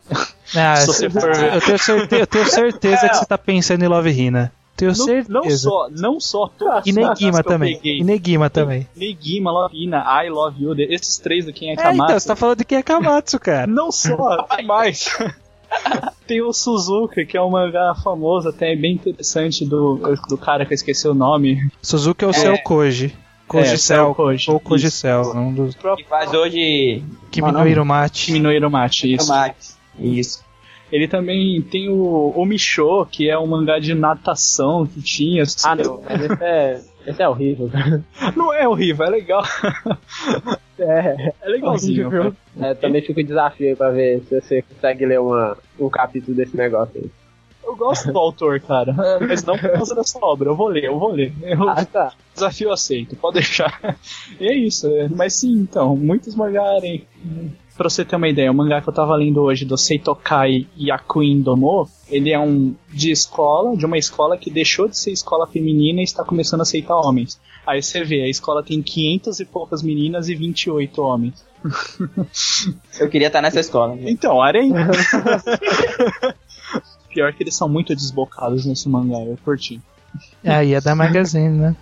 [0.57, 1.31] Ah, Se você for...
[1.31, 3.09] eu, tenho certeza, eu tenho certeza é.
[3.09, 4.53] que você tá pensando em Love Hina.
[4.79, 5.33] Tenho não, certeza.
[5.33, 7.81] Não só, não só todas E Negima também.
[7.83, 8.89] E Negima também.
[8.97, 12.01] Negima, Love Hina, I Love You, esses três aqui é Kamatsu.
[12.01, 13.67] É, então, você tá falando de quem é Kamatsu, cara.
[13.67, 15.09] não só, mais.
[16.27, 20.73] Tem o Suzuka, que é um mangá famoso, até bem interessante, do, do cara que
[20.73, 21.71] eu esqueci o nome.
[21.81, 22.35] Suzuka é o é.
[22.35, 23.17] Cell Koji.
[23.47, 24.51] Koji é, Cell, Koji.
[24.51, 25.33] Ou Koji Cell.
[25.35, 25.75] Um dos...
[25.75, 27.03] Que faz hoje...
[27.31, 28.27] Kimi no Iromate.
[28.27, 29.17] Kimi no Iromate,
[29.99, 30.45] isso.
[30.91, 35.45] Ele também tem o, o Micho, que é um mangá de natação que tinha.
[35.65, 37.71] Ah, não, mas esse é, esse é horrível.
[38.35, 39.43] Não é horrível, é legal.
[40.79, 42.11] É, É legalzinho.
[42.11, 42.33] cara.
[42.61, 46.37] É, também fica o desafio aí pra ver se você consegue ler uma, um capítulo
[46.37, 47.11] desse negócio aí.
[47.65, 48.95] Eu gosto do autor, cara.
[49.21, 50.49] Mas não por causa dessa obra.
[50.49, 51.33] Eu vou ler, eu vou ler.
[51.43, 52.13] Eu, Ah, tá.
[52.33, 53.79] Desafio aceito, pode deixar.
[54.41, 54.87] E é isso.
[54.87, 55.09] é.
[55.09, 57.07] Mas sim, então, muitos mangarem.
[57.79, 61.41] Pra você ter uma ideia, o mangá que eu tava lendo hoje, do Seitokai Yakuin
[61.41, 66.01] Domo, ele é um de escola, de uma escola que deixou de ser escola feminina
[66.01, 67.41] e está começando a aceitar homens.
[67.65, 71.47] Aí você vê, a escola tem 500 e poucas meninas e 28 homens.
[72.99, 73.95] Eu queria estar nessa escola.
[73.95, 74.11] né?
[74.11, 74.73] Então, Arém.
[77.15, 79.81] Pior que eles são muito desbocados nesse mangá, eu curti.
[80.45, 81.77] Aí é da Magazine, né?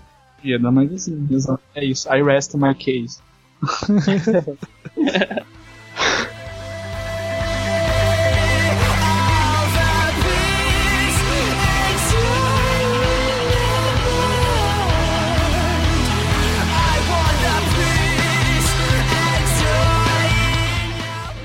[0.44, 1.62] E é da Magazine, exato.
[1.74, 3.18] É isso, I rest my case.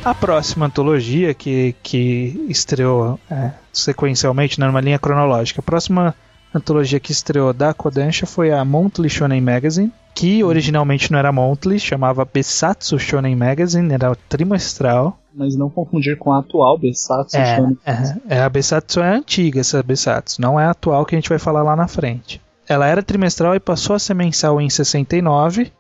[0.03, 6.15] A próxima antologia que, que estreou é, sequencialmente, né, numa linha cronológica, a próxima
[6.53, 11.79] antologia que estreou da Kodansha foi a Monthly Shonen Magazine, que originalmente não era Monthly,
[11.79, 15.17] chamava Besatsu Shonen Magazine, era trimestral.
[15.33, 17.77] Mas não confundir com a atual Besatsu É, Shonen.
[17.85, 21.29] é, é, a Besatsu é antiga, essa Besatsu, não é a atual que a gente
[21.29, 22.41] vai falar lá na frente.
[22.67, 25.71] Ela era trimestral e passou a ser mensal em 69,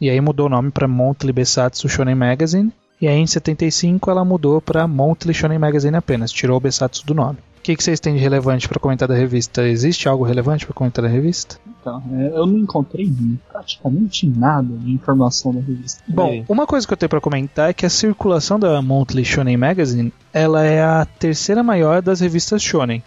[0.00, 2.72] e aí mudou o nome para Monthly Besatsu Shonen Magazine.
[3.00, 7.14] E aí em 75 ela mudou para Monthly Shonen Magazine apenas, tirou o Besatsu do
[7.14, 7.38] nome.
[7.60, 9.68] O que, que vocês têm de relevante para comentar da revista?
[9.68, 11.56] Existe algo relevante para comentar da revista?
[11.80, 13.12] Então, é, eu não encontrei
[13.52, 16.02] praticamente nada de informação da revista.
[16.08, 19.58] Bom, uma coisa que eu tenho para comentar é que a circulação da Monthly Shonen
[19.58, 23.02] Magazine ela é a terceira maior das revistas shonen.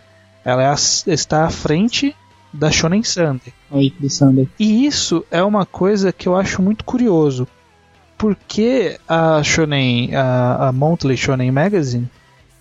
[0.45, 0.75] Ela é a-
[1.07, 2.15] está à frente
[2.53, 3.51] da Shonen Sunday.
[3.71, 4.45] Aí, Crissanda.
[4.59, 7.47] E isso é uma coisa que eu acho muito curioso,
[8.17, 12.07] porque a Shonen, a, a Monthly Shonen Magazine,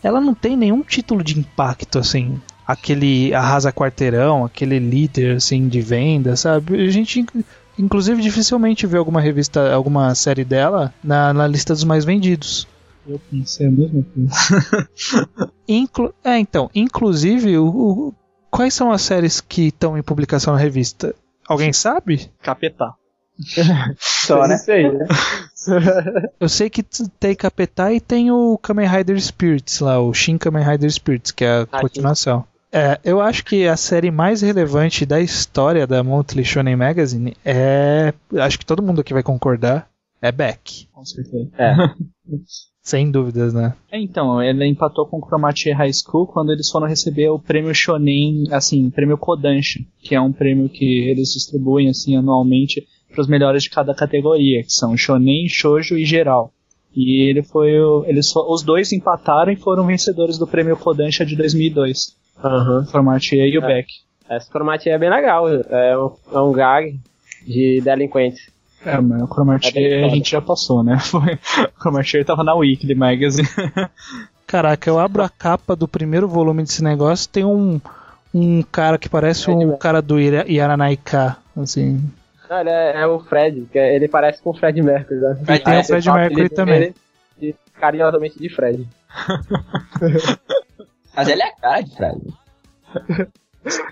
[0.02, 5.80] ela não tem nenhum título de impacto assim, aquele arrasa quarteirão, aquele líder assim de
[5.80, 6.80] venda, sabe?
[6.86, 7.44] A gente inc-
[7.78, 12.66] inclusive dificilmente vê alguma revista, alguma série dela na, na lista dos mais vendidos.
[13.06, 14.88] Eu pensei a mesma coisa.
[15.66, 18.14] Inclu é, então, inclusive, o- o-
[18.50, 21.14] quais são as séries que estão em publicação na revista?
[21.48, 22.30] Alguém sabe?
[22.42, 22.94] Capetá.
[23.98, 24.54] Só, né?
[24.56, 25.06] Isso aí, né?
[26.40, 26.82] Eu sei que
[27.18, 31.44] tem Capetai e tem o Kamen Rider Spirits lá, o Shin Kamen Rider Spirits, que
[31.44, 32.44] é a Ah, continuação.
[32.74, 38.14] É, eu acho que a série mais relevante da história da Monthly Shonen Magazine é.
[38.38, 39.90] Acho que todo mundo aqui vai concordar.
[40.22, 40.88] É Beck.
[40.90, 41.50] Com certeza.
[41.58, 41.74] É.
[42.82, 43.74] Sem dúvidas, né?
[43.92, 47.72] É, então, ele empatou com o Chromatier High School quando eles foram receber o prêmio
[47.72, 53.28] Shonen, assim, prêmio Kodansha, que é um prêmio que eles distribuem, assim, anualmente para os
[53.28, 56.52] melhores de cada categoria, que são Shonen, Shoujo e Geral.
[56.94, 61.36] E ele foi, o- eles, os dois empataram e foram vencedores do prêmio Kodansha de
[61.36, 62.16] 2002.
[62.42, 62.80] Aham.
[62.80, 63.66] O Chromatier e o É.
[63.66, 63.86] Beck.
[64.28, 65.48] Essa cromatia é bem legal.
[65.48, 66.98] É um, é um gag
[67.46, 68.50] de delinquentes.
[68.84, 70.98] É, mas o É Chromatier bem a gente já passou, né?
[71.00, 73.46] Foi, o Chromatier tava na Weekly Magazine.
[74.46, 77.80] Caraca, eu abro a capa do primeiro volume desse negócio, tem um,
[78.34, 79.78] um cara que parece o Mercury.
[79.78, 82.02] cara do Ira- Yaranaiká, assim.
[82.52, 85.34] Não, ele é, é o Fred, que é- ele parece com o Fred Mercury, né?
[85.42, 86.80] Fred tem o Mercury, Fred Mercury também.
[86.80, 86.94] dele
[87.38, 88.86] de- carinhosamente de Fred.
[91.16, 92.20] Mas ele é a cara de Fred.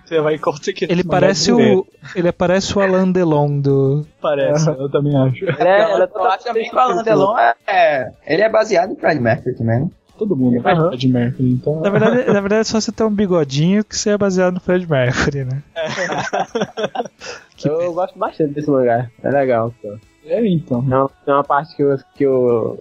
[0.04, 1.86] Você vai encontrar que Ele esse parece é o.
[2.16, 4.04] Ele parece o Alan Delon do.
[4.20, 5.44] Parece, eu também acho.
[5.44, 8.48] Ele é, ele é eu acho também que o Alan Delon é, é- Ele é
[8.48, 9.90] baseado em Fred Mercury também, né?
[10.20, 10.88] Todo mundo é Aham.
[10.88, 11.80] Fred Mercury, então.
[11.80, 14.60] Na verdade, na verdade, é só você ter um bigodinho que você é baseado no
[14.60, 15.62] Fred Mercury, né?
[17.56, 19.10] Que Eu gosto bastante desse mangá.
[19.22, 19.72] É legal.
[19.80, 19.96] Pô.
[20.26, 20.82] É, então.
[20.82, 22.78] Tem uma, tem uma parte que, o, que o,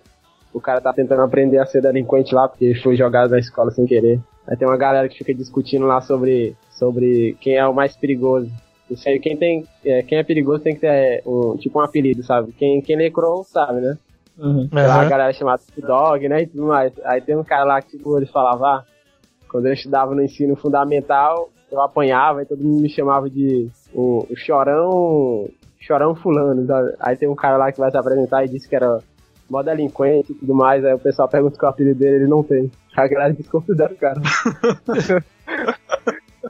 [0.53, 3.85] o cara tá tentando aprender a ser delinquente lá, porque foi jogado na escola sem
[3.85, 4.19] querer.
[4.45, 8.51] Aí tem uma galera que fica discutindo lá sobre, sobre quem é o mais perigoso.
[8.91, 12.21] Isso aí, quem, tem, é, quem é perigoso tem que ter um, tipo um apelido,
[12.21, 12.51] sabe?
[12.51, 13.97] Quem, quem lê Crow sabe, né?
[14.39, 14.67] Uhum.
[14.69, 16.43] Tem lá a galera chamada Dog, né?
[16.43, 16.93] E tudo mais.
[17.03, 18.83] Aí tem um cara lá que, tipo, eles falavam, ah,
[19.49, 24.25] quando eu estudava no ensino fundamental, eu apanhava e todo mundo me chamava de o,
[24.29, 25.49] o chorão.
[25.79, 26.65] Chorão fulano.
[26.65, 26.93] sabe?
[26.99, 28.99] Aí tem um cara lá que vai se apresentar e disse que era
[29.49, 30.85] mó delinquente e tudo mais.
[30.85, 32.71] Aí o pessoal pergunta qual é o apelido dele, ele não tem.
[32.95, 34.21] Aí a galera desconsidera o cara.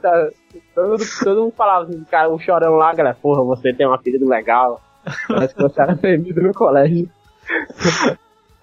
[0.00, 0.30] Tá,
[0.74, 3.92] todo, mundo, todo mundo falava assim, cara, um chorão lá, galera, porra, você tem um
[3.92, 4.80] apelido legal.
[5.28, 7.08] Parece que você era temido no colégio.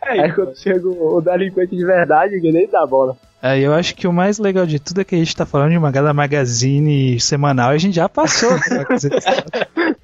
[0.01, 3.17] Aí quando chega o, o delinquente de verdade, que nem dá bola.
[3.41, 5.71] É, eu acho que o mais legal de tudo é que a gente tá falando
[5.71, 8.49] de mangá da Magazine semanal e a gente já passou.
[8.51, 8.85] né?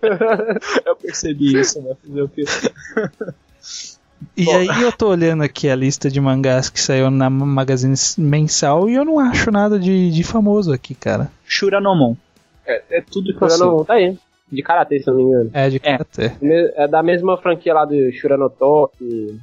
[0.85, 1.95] Eu percebi isso, né?
[2.05, 2.43] Fazer o quê?
[4.37, 4.57] e Bom.
[4.57, 8.95] aí eu tô olhando aqui a lista de mangás que saiu na Magazine mensal e
[8.95, 11.31] eu não acho nada de, de famoso aqui, cara.
[11.45, 12.15] Shuranomon.
[12.65, 13.57] É, é tudo que eu sei.
[13.57, 14.17] Shurano, tá aí.
[14.53, 15.49] De karatê, se eu não me engano.
[15.53, 15.79] É de É.
[15.79, 16.31] karatê.
[16.75, 19.39] É da mesma franquia lá do Shuranotoki.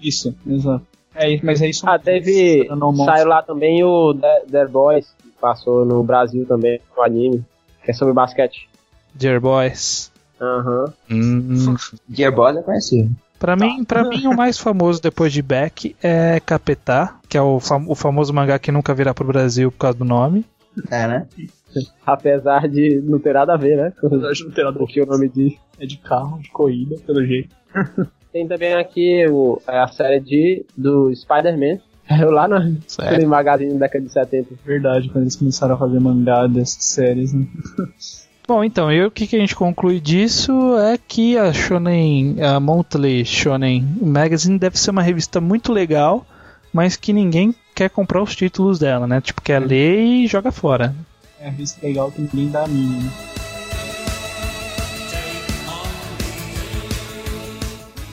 [0.00, 0.84] Isso, exato.
[1.14, 1.88] É, mas é isso.
[1.88, 2.68] Ah, teve.
[3.04, 7.44] Saiu lá também o The, The Boys, que passou no Brasil também, no anime,
[7.84, 8.68] que é sobre basquete.
[9.14, 10.12] Dear Boys.
[10.40, 10.92] Aham.
[11.10, 11.74] Hum.
[12.08, 13.10] Dear Boss é conhecido.
[13.38, 17.58] Pra mim, pra mim, o mais famoso depois de Beck é Capetá, que é o,
[17.60, 20.44] fam- o famoso mangá que nunca virá pro Brasil por causa do nome.
[20.90, 21.26] É, né?
[22.06, 23.92] Apesar de não ter nada a ver, né?
[24.00, 25.54] Com verdade, não tem nada a o que o nome diz.
[25.78, 27.54] É de carro, de corrida, pelo jeito.
[28.32, 31.78] Tem também aqui o, é a série de, do Spider-Man.
[32.06, 33.22] Saiu lá no, Certo.
[33.22, 34.54] no magazine da década de 70.
[34.64, 37.46] Verdade, quando eles começaram a fazer mangá dessas séries, né?
[38.46, 42.58] Bom, então, e o que, que a gente conclui disso é que a Shonen, a
[42.58, 46.24] Monthly Shonen Magazine deve ser uma revista muito legal,
[46.72, 49.20] mas que ninguém quer comprar os títulos dela, né?
[49.20, 50.94] Tipo, quer ler e joga fora.
[51.40, 53.10] É uma revista legal que ninguém dá a mínima.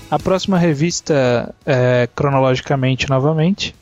[0.10, 3.76] A próxima revista, é, cronologicamente novamente,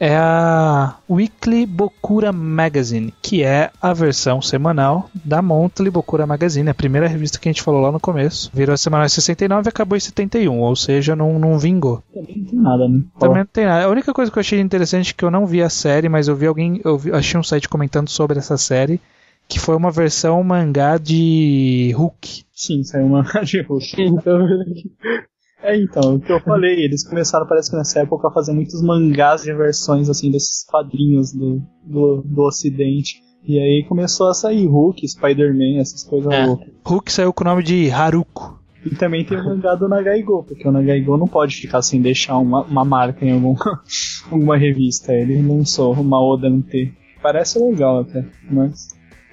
[0.00, 6.74] é a Weekly Bokura Magazine, que é a versão semanal da Monthly Bokura Magazine, a
[6.74, 8.50] primeira revista que a gente falou lá no começo.
[8.54, 12.02] Virou semanal em 69 e acabou em 71, ou seja, não, não vingou.
[12.14, 13.02] Também não tem nada, né?
[13.18, 13.84] Também não tem nada.
[13.84, 16.26] A única coisa que eu achei interessante é que eu não vi a série, mas
[16.28, 16.80] eu vi alguém.
[16.82, 18.98] Eu vi- achei um site comentando sobre essa série.
[19.46, 22.44] Que foi uma versão mangá de Hulk.
[22.52, 23.96] Sim, saiu uma de Hulk.
[25.62, 28.52] Então, É, então, o que eu falei, eles começaram, parece que nessa época, a fazer
[28.52, 33.20] muitos mangás de versões, assim, desses quadrinhos do, do, do ocidente.
[33.44, 36.44] E aí começou a sair Hulk, Spider-Man, essas coisas É.
[36.46, 36.68] loucas.
[36.86, 38.58] Hulk saiu com o nome de Haruko.
[38.84, 42.38] E também tem o mangá do Nagaigo, porque o Nagaigo não pode ficar sem deixar
[42.38, 43.54] uma, uma marca em algum,
[44.30, 45.12] alguma revista.
[45.12, 46.92] Ele lançou uma Oda NT.
[47.22, 48.88] Parece legal até, mas...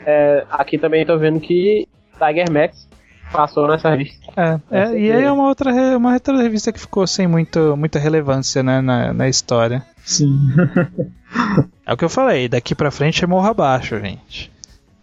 [0.06, 1.88] é, aqui também tô vendo que
[2.18, 2.87] Tiger Max
[3.32, 4.32] passou nessa revista.
[4.36, 8.00] É, é, e aí é uma outra, uma outra revista que ficou sem muito, muita
[8.00, 9.86] relevância né, na, na história.
[10.06, 10.36] Sim.
[11.86, 14.52] É o que eu falei, daqui pra frente é morro abaixo, gente.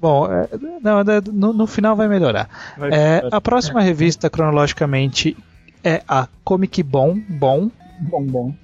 [0.00, 0.48] Bom, é,
[0.82, 2.48] não, é, no, no final vai melhorar.
[2.76, 5.36] Vai É, ficar a próxima revista, cronologicamente,
[5.82, 7.70] é a Comic Bom, Bom.
[8.00, 8.54] bom, bom.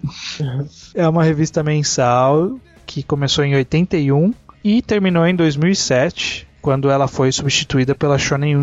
[0.95, 7.33] É uma revista mensal que começou em 81 e terminou em 2007, quando ela foi
[7.33, 8.57] substituída pela Shonen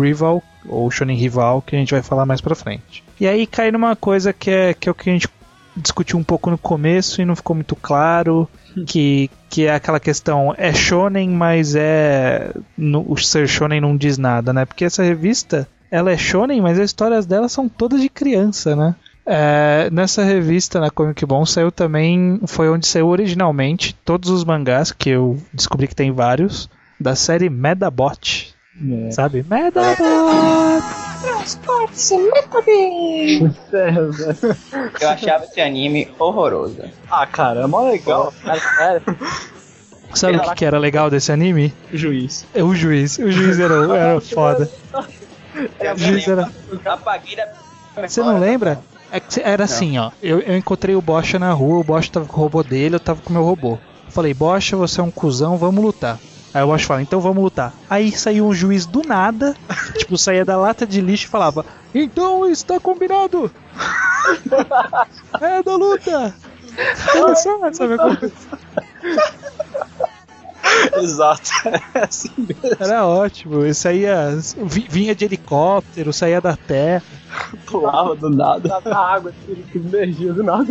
[0.00, 3.04] Rival, ou Shonen Rival, que a gente vai falar mais pra frente.
[3.20, 5.28] E aí cai numa coisa que é, que é o que a gente
[5.76, 8.48] discutiu um pouco no começo e não ficou muito claro,
[8.86, 14.18] que, que é aquela questão, é shonen, mas é no, o ser shonen não diz
[14.18, 14.64] nada, né?
[14.64, 18.94] Porque essa revista, ela é shonen, mas as histórias dela são todas de criança, né?
[19.26, 24.92] É, nessa revista, na Comic Bon, saiu também, foi onde saiu originalmente todos os mangás,
[24.92, 26.68] que eu descobri que tem vários,
[27.00, 28.54] da série Medabot,
[29.06, 29.10] É.
[29.10, 29.44] sabe?
[29.48, 29.98] Medabot!
[35.00, 36.82] Eu achava esse anime horroroso.
[37.10, 38.32] Ah, cara, é mó legal.
[40.14, 41.72] Sabe o que, que era legal desse anime?
[41.92, 42.46] O juiz.
[42.54, 44.70] É O juiz, o juiz era, era foda.
[44.94, 46.50] O juiz era...
[48.06, 48.80] Você não lembra?
[49.10, 50.10] É que era assim, ó.
[50.22, 53.00] Eu, eu encontrei o Bocha na rua, o Bocha tava com o robô dele, eu
[53.00, 53.78] tava com o meu robô.
[54.08, 56.18] Falei, Bocha, você é um cuzão, vamos lutar.
[56.54, 57.74] Aí o Bocha fala, então vamos lutar.
[57.90, 59.54] Aí saiu um juiz do nada,
[59.98, 63.50] tipo, saía da lata de lixo e falava, então está combinado!
[65.42, 66.34] é da luta!
[67.16, 68.16] Olha só, sabe como-
[70.96, 71.50] Exato.
[71.94, 72.76] É assim mesmo.
[72.80, 73.64] Era ótimo.
[73.64, 77.02] Isso saía, vi- vinha de helicóptero, saía da terra.
[77.66, 78.68] Pulava do nada.
[78.68, 80.66] tava água, assim, com energia do nada.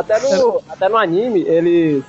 [0.00, 2.04] Até, no, até no anime, eles.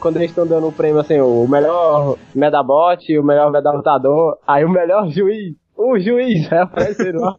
[0.00, 4.68] Quando eles estão dando o prêmio assim, o melhor Medabot, o melhor Medalutador, aí o
[4.68, 7.36] melhor juiz, o juiz, aí aparecendo lá.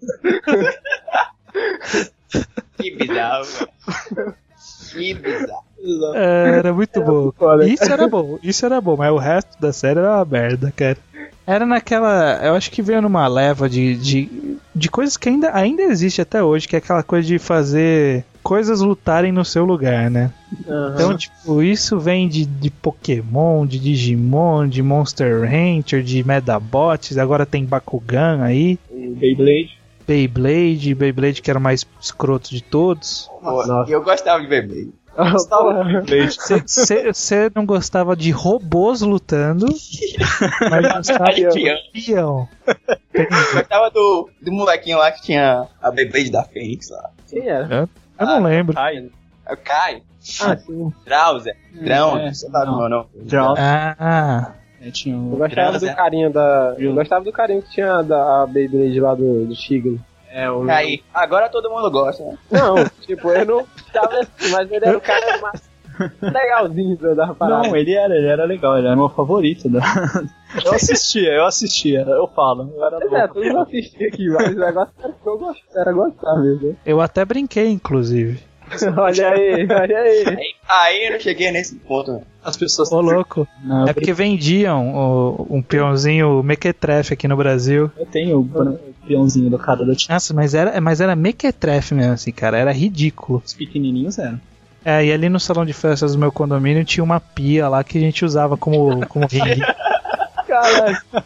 [2.78, 3.46] Que bizarro.
[4.92, 5.64] que bizarro.
[6.16, 7.32] É, Era muito bom.
[7.34, 7.68] foda.
[7.68, 10.98] Isso era bom, isso era bom, mas o resto da série era uma merda, cara.
[11.46, 12.40] Era naquela.
[12.42, 16.42] Eu acho que veio numa leva de, de, de coisas que ainda, ainda existe até
[16.44, 20.32] hoje, que é aquela coisa de fazer coisas lutarem no seu lugar, né?
[20.94, 27.46] Então, tipo, isso vem de, de Pokémon, de Digimon, de Monster Rancher, de Medabots, agora
[27.46, 28.78] tem Bakugan aí.
[28.90, 29.80] O Beyblade.
[30.06, 33.30] Beyblade, Beyblade que era o mais escroto de todos.
[33.88, 34.90] Eu gostava de bebê.
[36.66, 39.68] Você não gostava de robôs lutando,
[40.70, 41.48] mas gostava de
[41.94, 42.48] peão.
[43.54, 47.10] Gostava do, do molequinho lá que tinha a Beyblade da Fênix lá.
[47.30, 47.88] Quem era?
[48.20, 48.78] Eu não lembro.
[48.78, 49.10] Ai,
[49.46, 50.02] É o Kai,
[50.42, 50.92] Ah, sim.
[51.06, 52.82] Drowser, Drão, é, sei lá não.
[52.82, 53.10] é o nome.
[53.16, 53.56] Drown.
[53.58, 54.52] Ah,
[54.82, 56.76] É, tinha Eu gostava do carinho da.
[56.78, 60.00] Eu gostava do carinho que tinha da Beyblade lá do, do Tigre.
[60.36, 60.68] É, o...
[60.70, 62.38] Aí, agora todo mundo gosta, né?
[62.52, 65.62] Não, tipo, eu não tava assim, mas ele era o cara mais
[66.22, 67.68] legalzinho da, da parada.
[67.68, 69.70] Não, ele era, ele era legal, ele era meu favorito.
[69.70, 69.80] Da...
[70.66, 72.72] Eu assistia, eu assistia, eu falo.
[72.78, 75.80] Eu era Pois é, todo mundo assistia aqui, mas o negócio era que eu gostava,
[75.82, 76.78] era gostar mesmo.
[76.86, 78.40] eu até brinquei, inclusive.
[78.98, 80.24] olha aí, olha aí.
[80.28, 82.12] Aí, aí eu não cheguei nesse ponto.
[82.14, 82.22] né?
[82.44, 82.92] As pessoas.
[82.92, 83.48] Ô, louco.
[83.64, 87.92] Não, É porque vendiam o- um peãozinho mequetrefe aqui no Brasil.
[87.98, 88.48] eu tenho
[89.08, 90.14] peãozinho do cara Tia.
[90.14, 92.58] Nossa, mas era, mas era mequetrefe mesmo, assim, cara.
[92.58, 93.42] Era ridículo.
[93.46, 94.40] Os pequenininhos eram.
[94.86, 97.98] É, e ali no salão de festas do meu condomínio tinha uma pia lá que
[97.98, 99.62] a gente usava como, como ringue.
[100.46, 100.98] Caralho.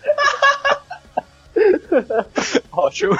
[2.72, 3.18] Ótimo.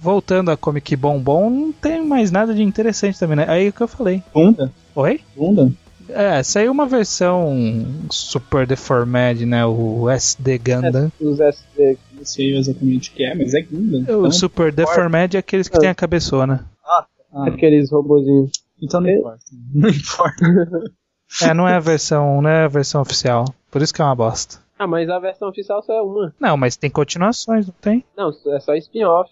[0.00, 3.46] Voltando a Comic Bombom, não tem mais nada de interessante também, né?
[3.48, 4.22] Aí o que eu falei.
[4.32, 4.70] Bunda?
[4.94, 5.20] Oi?
[5.34, 5.72] Bunda?
[6.08, 9.66] É, saiu uma versão Super Deformed, né?
[9.66, 11.10] O SD Gundam.
[11.20, 11.98] Os SD.
[12.16, 14.00] Não sei exatamente o que é, mas é Gundam.
[14.00, 16.64] O Então, Super Deformed é aqueles que tem a cabeçona.
[16.84, 17.06] ah,
[17.46, 18.50] Aqueles robozinhos.
[18.82, 19.44] então não importa.
[19.74, 20.44] Não importa.
[21.42, 23.46] É, não é a versão, não é a versão oficial.
[23.68, 24.58] Por isso que é uma bosta.
[24.78, 26.32] Ah, mas a versão oficial só é uma.
[26.38, 28.04] Não, mas tem continuações, não tem?
[28.16, 29.28] Não, é só spin-off.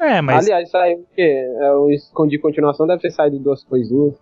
[0.00, 1.44] É, mas Aliás, saiu o quê?
[1.60, 4.14] É, o escondi continuação deve ter saído duas coisinhas.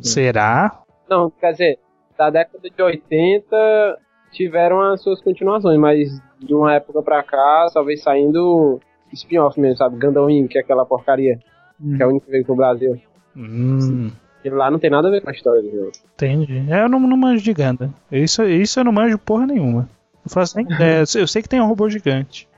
[0.00, 0.82] será?
[1.08, 1.78] Não, quer dizer,
[2.18, 3.98] da década de 80
[4.32, 6.08] tiveram as suas continuações, mas
[6.38, 8.80] de uma época pra cá só veio saindo
[9.12, 9.98] spin-off mesmo, sabe?
[9.98, 11.38] Gundam Wing, que é aquela porcaria,
[11.80, 11.96] Hum.
[11.96, 13.00] que é o único que veio pro Brasil.
[13.36, 14.10] Hum,
[14.40, 15.92] Aquele lá não tem nada a ver com a história do jogo.
[16.14, 16.64] entendi.
[16.70, 17.92] É, eu não, não manjo de Gundam.
[18.10, 19.88] Isso, isso eu não manjo porra nenhuma.
[20.24, 21.00] Não faço nem ideia.
[21.00, 22.48] Eu sei- Eu que tem um robô gigante.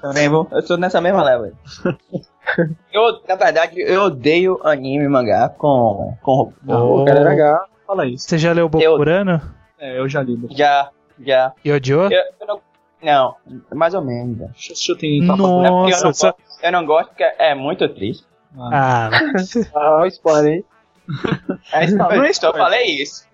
[0.00, 0.46] Também vou.
[0.50, 1.52] Eu sou nessa mesma leva aí.
[2.92, 6.14] Eu, na verdade, eu odeio anime e mangá com.
[6.22, 7.00] com Oh.
[7.02, 7.66] O cara legal.
[7.86, 8.28] Fala isso.
[8.28, 9.40] Você já leu Bokurano?
[9.78, 10.36] É, eu já li.
[10.50, 11.52] já, já.
[11.64, 12.10] E odiou?
[12.10, 12.60] Eu, eu não.
[13.02, 13.36] Não,
[13.74, 14.38] mais ou menos.
[14.38, 14.46] já.
[14.46, 16.32] Deixa, deixa eu tentar Não é porque eu Nossa, não, só...
[16.32, 18.24] gosto, eu não gosto porque é muito triste.
[18.56, 19.10] Ah,
[19.74, 20.64] Ah, o spoiler, hein?
[21.72, 23.26] É Não, não é só falei isso.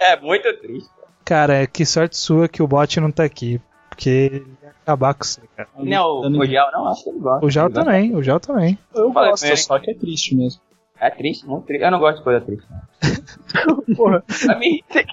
[0.00, 0.90] é muito triste.
[1.24, 3.60] cara, que sorte sua que o bot não tá aqui.
[3.88, 5.68] Porque ele ia acabar com você, cara.
[5.78, 7.46] Não, o, o Gel não, acho que ele gosta.
[7.46, 7.84] O Jal gosta.
[7.84, 8.76] também, o Jal também.
[8.92, 9.56] Eu Falei gosto, ele.
[9.56, 10.60] só que é triste mesmo.
[11.00, 11.84] É triste, muito triste.
[11.84, 12.66] Eu não gosto de coisa triste.
[12.68, 13.82] Não.
[13.94, 14.24] Porra.
[14.44, 15.06] Pra mim, tem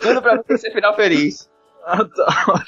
[0.00, 1.48] tudo pra você ser final feliz.
[1.84, 2.64] Ah, tá.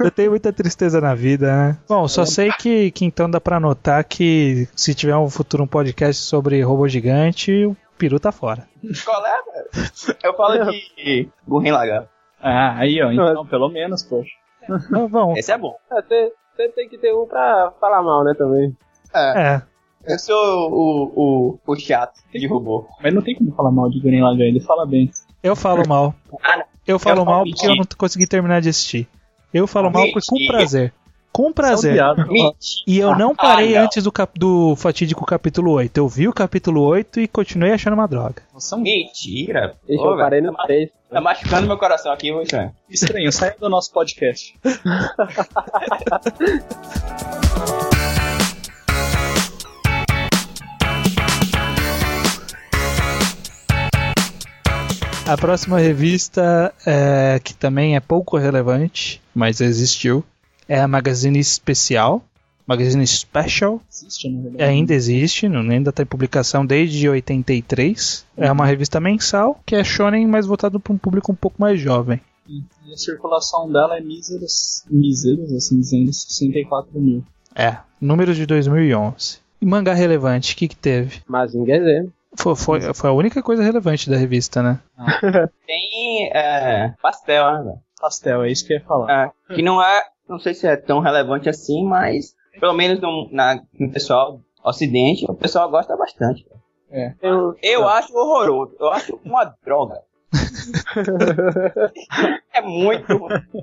[0.00, 1.78] Eu tenho muita tristeza na vida, né?
[1.88, 5.66] Bom, só sei que, que então dá pra notar que se tiver um futuro um
[5.68, 8.66] podcast sobre robô gigante, o peru tá fora.
[9.04, 10.18] Qual é, velho?
[10.22, 12.06] Eu falo de Gurren Lagann.
[12.40, 13.12] Ah, aí, ó.
[13.12, 14.30] Então, pelo menos, poxa.
[14.64, 15.76] Então, bom, Esse é bom.
[15.92, 18.76] É, Você você tem que ter um pra falar mal, né, também.
[19.12, 19.54] É.
[19.54, 19.62] é.
[20.06, 22.86] Eu sou o, o, o chato de robô.
[23.02, 25.10] Mas não tem como falar mal de Guren Lagann, ele fala bem.
[25.44, 26.14] Eu falo mal.
[26.42, 26.64] Ah.
[26.86, 29.06] Eu falo Eu mal porque eu não consegui terminar de assistir.
[29.52, 30.58] Eu falo mal porque com Mentira.
[30.58, 30.92] prazer.
[31.32, 31.94] Com São prazer.
[31.94, 32.24] piada.
[32.26, 32.84] Mentira.
[32.86, 33.86] E eu não parei Ah, não.
[33.86, 35.96] antes do, cap- do fatídico capítulo 8.
[35.98, 38.42] Eu vi o capítulo 8 e continuei achando uma droga.
[38.58, 39.74] São Mentira.
[39.88, 40.90] Ixi, Ô, eu parei no tá, 3.
[41.10, 42.72] tá machucando meu coração aqui, vou estranho.
[42.88, 44.54] estranho, sai do nosso podcast.
[55.26, 60.22] A próxima revista, é, que também é pouco relevante, mas existiu,
[60.68, 62.22] é a Magazine Especial.
[62.66, 63.80] Magazine Special.
[63.90, 64.62] Existe, na verdade.
[64.64, 68.24] Ainda existe, não- ainda está em publicação desde 83.
[68.36, 71.80] É uma revista mensal que é shonen, mas voltado para um público um pouco mais
[71.80, 72.20] jovem.
[72.48, 72.62] E
[72.92, 77.24] a circulação dela é míseros, míseros, assim dizendo, 64 mil.
[77.54, 79.38] É, números de 2011.
[79.60, 81.20] E mangá relevante, o que, que teve?
[81.26, 82.08] Mazinger Z.
[82.36, 84.80] Foi, foi, foi a única coisa relevante da revista, né?
[85.66, 87.74] Tem é, pastel, né?
[88.00, 89.32] Pastel, é isso que eu ia falar.
[89.50, 93.28] É, que não é, não sei se é tão relevante assim, mas pelo menos no,
[93.32, 96.44] na, no pessoal ocidente, o pessoal gosta bastante.
[96.90, 97.14] É.
[97.22, 100.00] Um- Eu acho horroroso, eu acho uma droga.
[102.52, 103.06] é muito.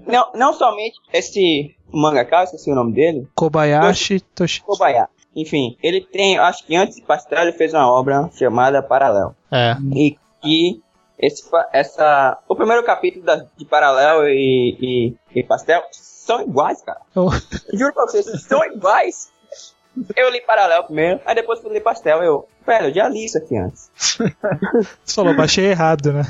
[0.07, 4.61] Não, não somente esse mangaka, esqueci o nome dele, Kobayashi Toshi.
[4.63, 5.11] Kobayashi.
[5.35, 9.35] Enfim, ele tem, acho que antes de Pastel ele fez uma obra chamada Paralelo.
[9.51, 9.75] É.
[9.95, 10.81] E que
[11.17, 16.99] esse, essa, o primeiro capítulo da- de Paralelo e, e, e Pastel são iguais, cara.
[17.15, 17.29] Oh.
[17.73, 19.31] Juro pra vocês, são iguais.
[20.15, 22.23] Eu li paralelo primeiro, aí depois fui ler pastel.
[22.23, 23.91] Eu, velho, eu já li isso aqui antes.
[25.03, 26.23] Você falou, baixei errado, né?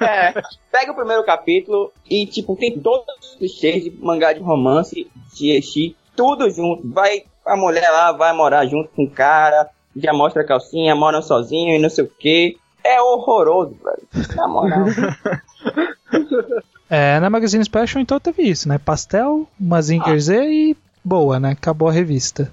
[0.00, 0.32] É,
[0.72, 5.50] pega o primeiro capítulo e, tipo, tem todos os clichês de mangá de romance, de
[5.50, 6.88] Eshi, tudo junto.
[6.90, 11.20] Vai, a mulher lá vai morar junto com o cara, já mostra a calcinha, moram
[11.22, 12.56] sozinho e não sei o que.
[12.84, 14.34] É horroroso, velho.
[14.36, 14.84] Na moral.
[16.90, 18.78] É, na Magazine Special então teve isso, né?
[18.78, 21.50] Pastel, Mazinger Z e boa, né?
[21.50, 22.50] Acabou a revista.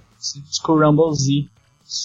[0.52, 1.46] Skull Rumble Z.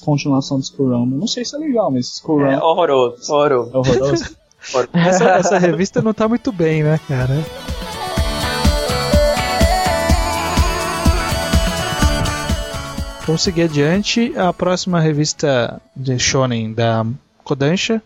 [0.05, 1.19] Continuação do Skull Rumble.
[1.19, 3.71] Não sei se é legal, mas Skull É Rumble horroroso, horroroso.
[3.75, 4.37] é horroroso.
[4.93, 7.33] Essa, essa revista não tá muito bem, né, cara?
[13.31, 14.37] Vamos seguir adiante.
[14.37, 17.07] A próxima revista de Shonen da
[17.45, 18.03] Kodansha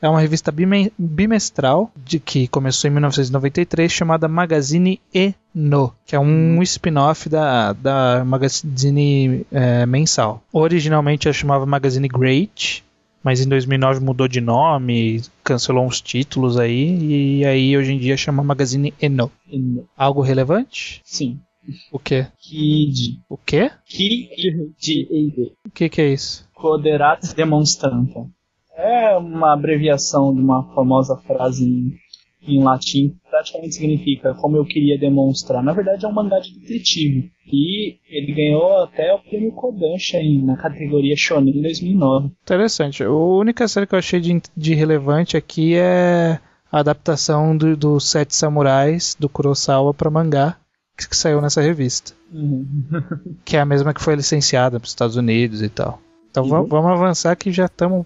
[0.00, 6.20] é uma revista bime- bimestral de que começou em 1993 chamada Magazine Eno, que é
[6.20, 10.44] um spin-off da, da Magazine é, mensal.
[10.52, 12.84] Originalmente ela chamava Magazine Great,
[13.20, 18.16] mas em 2009 mudou de nome, cancelou uns títulos aí e aí hoje em dia
[18.16, 19.28] chama Magazine Eno.
[19.96, 21.00] Algo relevante?
[21.04, 21.40] Sim.
[21.92, 22.26] O quê?
[22.38, 23.20] Kid.
[23.28, 23.70] O quê?
[23.84, 25.52] Kid.
[25.66, 26.48] O que que é isso?
[26.54, 28.26] Coderat Demonstranta.
[28.76, 31.96] É uma abreviação de uma famosa frase em,
[32.46, 35.62] em latim que praticamente significa como eu queria demonstrar.
[35.62, 37.30] Na verdade é um mangá de detetive.
[37.46, 42.30] E ele ganhou até o prêmio Kodansha na categoria Shonen em 2009.
[42.42, 43.02] Interessante.
[43.02, 46.38] A única série que eu achei de, de relevante aqui é
[46.70, 50.56] a adaptação do, dos Sete Samurais do Kurosawa para mangá
[51.06, 52.12] que, saiu nessa revista,
[53.44, 56.00] que é a mesma que foi licenciada para os Estados Unidos e tal.
[56.30, 56.66] Então Uhum.
[56.66, 58.04] vamos avançar que já estamos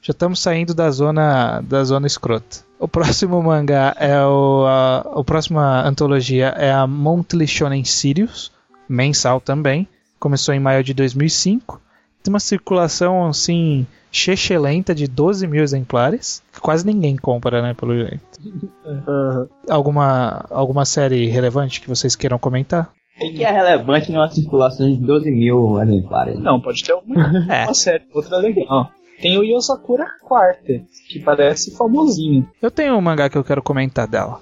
[0.00, 2.58] já estamos saindo da zona da zona escrota.
[2.78, 8.52] O próximo mangá é o a, a próxima antologia é a Monthly Shonen Sirius,
[8.88, 9.88] mensal também.
[10.20, 11.80] Começou em maio de 2005.
[12.22, 17.94] Tem uma circulação assim chechelenta de 12 mil exemplares, que quase ninguém compra, né, pelo
[17.96, 18.20] jeito.
[18.86, 19.48] Aham.
[19.68, 22.90] Alguma alguma série relevante que vocês queiram comentar?
[23.20, 26.38] O que é relevante numa circulação de 12 mil exemplares?
[26.38, 27.64] Não, pode ter uma, É.
[27.64, 28.90] uma série, outra legal.
[29.20, 32.48] Tem o Yosakura Quartet, que parece famosinho.
[32.60, 34.40] Eu tenho um mangá que eu quero comentar dela.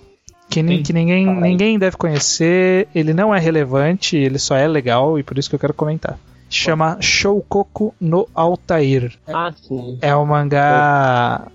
[0.49, 5.19] Que, ni- que ninguém, ninguém deve conhecer, ele não é relevante, ele só é legal
[5.19, 6.19] e por isso que eu quero comentar.
[6.53, 9.13] Chama Shoukoku no Altair.
[9.27, 9.99] Ah, sim.
[10.03, 11.47] É um mangá,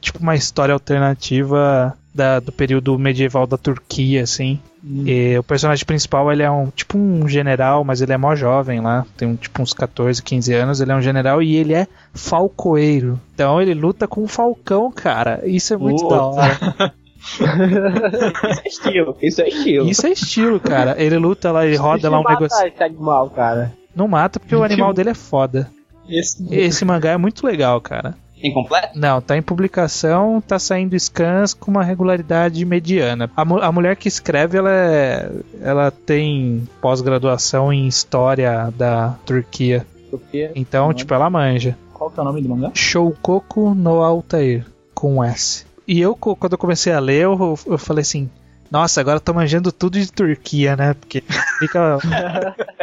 [0.00, 4.58] tipo uma história alternativa da- do período medieval da Turquia, assim.
[4.82, 8.80] E o personagem principal, ele é um tipo um general, mas ele é mó jovem
[8.80, 11.86] lá, tem um, tipo uns 14, 15 anos, ele é um general e ele é
[12.14, 13.20] falcoeiro.
[13.34, 15.42] Então ele luta com um falcão, cara.
[15.44, 16.14] Isso é muito Puta.
[16.16, 16.94] da hora.
[17.20, 19.88] Isso é estilo, isso é estilo.
[19.90, 20.94] Isso é estilo, cara.
[20.98, 22.66] Ele luta lá, ele roda lá um negócio.
[22.66, 23.72] esse animal, cara.
[23.94, 25.70] Não mata porque o animal dele é foda.
[26.08, 28.14] Esse, Esse mangá é muito legal, cara.
[28.42, 28.98] Incompleto?
[28.98, 33.30] Não, tá em publicação, tá saindo scans com uma regularidade mediana.
[33.36, 35.30] A, mu- a mulher que escreve, ela, é-
[35.60, 39.86] ela tem pós-graduação em história da Turquia.
[40.10, 41.76] Porque Então, tipo, ela manja.
[41.92, 42.70] Qual que é o nome do mangá?
[42.74, 44.64] Shoukoku no Altair,
[44.94, 45.66] com um S.
[45.86, 48.28] E eu, quando eu comecei a ler, eu, eu falei assim,
[48.70, 50.94] nossa, agora eu tô manjando tudo de Turquia, né?
[50.94, 51.22] Porque
[51.58, 51.98] fica...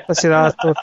[0.07, 0.73] assim, ah, tô-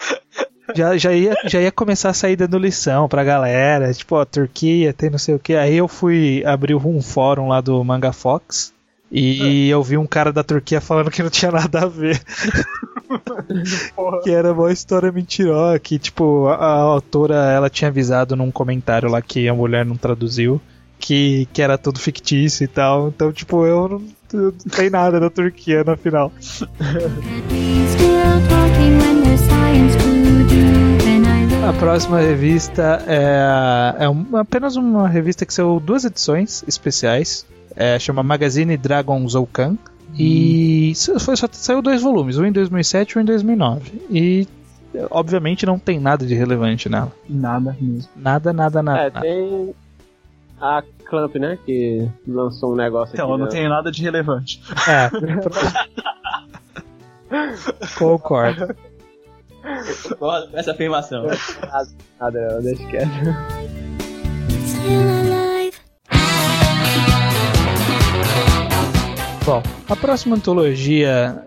[0.74, 4.92] já, já, ia, já ia começar a sair dando lição pra galera, tipo, ó, Turquia,
[4.92, 5.54] tem não sei o que.
[5.54, 8.72] Aí eu fui abrir um fórum lá do Manga Fox
[9.12, 12.20] e eu vi um cara da Turquia falando que não tinha nada a ver.
[14.24, 19.08] que era uma história mentirosa, que tipo, a, a autora ela tinha avisado num comentário
[19.10, 20.60] lá que a mulher não traduziu.
[21.06, 23.08] Que, que era tudo fictício e tal.
[23.08, 24.02] Então, tipo, eu não,
[24.32, 26.32] eu não tem nada da Turquia no final.
[31.68, 37.46] A próxima revista é, é uma- apenas uma revista que saiu duas edições especiais.
[37.74, 39.76] É, chama Magazine Dragon Zoukan.
[40.16, 43.92] E foi, só saiu dois volumes, um em 2007 e um em 2009.
[44.10, 44.46] E
[45.10, 47.10] obviamente não tem nada de relevante nela.
[47.28, 48.08] Nada mesmo.
[48.14, 49.00] Nada, nada, nada.
[49.00, 49.20] É, nada.
[49.20, 49.74] tem
[50.60, 51.58] a Clamp, né?
[51.64, 53.34] Que lançou um negócio Então, aqui.
[53.34, 53.50] eu não né?
[53.50, 54.60] tenho nada de relevante.
[54.88, 55.10] É.
[57.98, 58.74] Concordo.
[60.52, 61.26] Essa afirmação.
[62.20, 63.08] Nada, deixa quieto.
[64.66, 65.74] still alive.
[69.44, 71.44] Bom, a próxima antologia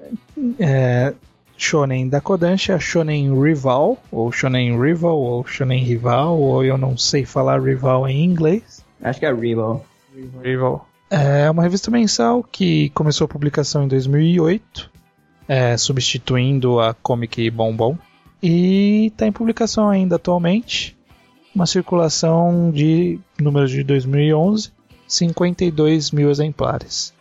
[0.59, 1.13] é,
[1.57, 6.95] Shonen da Kodansha é Shonen Rival, ou Shonen Rival, ou Shonen Rival, ou eu não
[6.95, 8.76] sei falar Rival em inglês.
[9.01, 9.85] Acho que é Rival.
[10.43, 10.87] Rival.
[11.09, 14.91] É uma revista mensal que começou a publicação em 2008.
[15.47, 17.97] é, substituindo a Comic Bombom.
[18.43, 20.97] E está em publicação ainda atualmente.
[21.55, 24.71] Uma circulação de números de 2011,
[25.07, 27.13] 52 mil exemplares.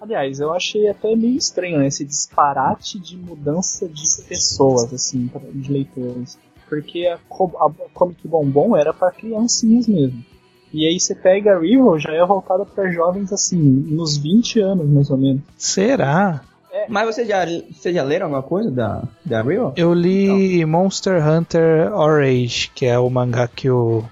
[0.00, 5.72] Aliás, eu achei até meio estranho né, esse disparate de mudança de pessoas, assim, de
[5.72, 6.38] leitores.
[6.68, 10.24] Porque a, Co- a Comic Bombom era para criancinhas mesmo.
[10.72, 14.86] E aí você pega a Rival, já é voltada para jovens, assim, nos 20 anos,
[14.88, 15.42] mais ou menos.
[15.56, 16.40] Será?
[16.88, 19.72] Mas vocês já, vocês já leram alguma coisa da, da Real?
[19.76, 24.04] Eu li Monster Hunter Orange, que é o mangá que o,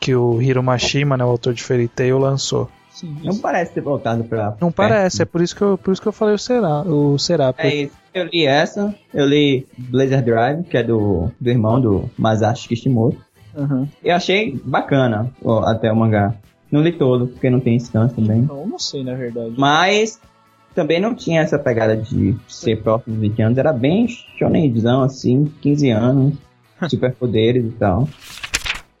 [0.00, 2.68] que o Hiro Mashima, né, o autor de Fairy Tail, lançou.
[2.92, 4.56] Sim, Não parece ter voltado pra.
[4.60, 6.82] Não parece, é por isso que eu, por isso que eu falei o Será.
[6.82, 8.04] O Será É porque- isso.
[8.14, 13.18] Eu li essa, eu li Blazer Drive, que é do, do irmão do Masashi Kishimoto.
[13.56, 13.88] Aham.
[14.02, 16.34] Eu achei bacana ó, até o mangá.
[16.70, 18.46] Não li todo, porque não tem instância também.
[18.48, 19.54] Eu não sei, na verdade.
[19.56, 20.18] Mas
[20.74, 23.58] também não tinha essa pegada de ser próximo dos 20 anos.
[23.58, 26.34] Era bem shonenzão, assim, 15 anos,
[26.90, 28.08] superpoderes e tal.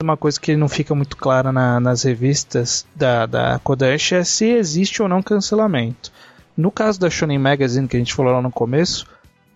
[0.00, 4.44] Uma coisa que não fica muito clara na- nas revistas da, da Kodansha é se
[4.46, 6.12] existe ou não cancelamento.
[6.56, 9.06] No caso da Shonen Magazine, que a gente falou lá no começo,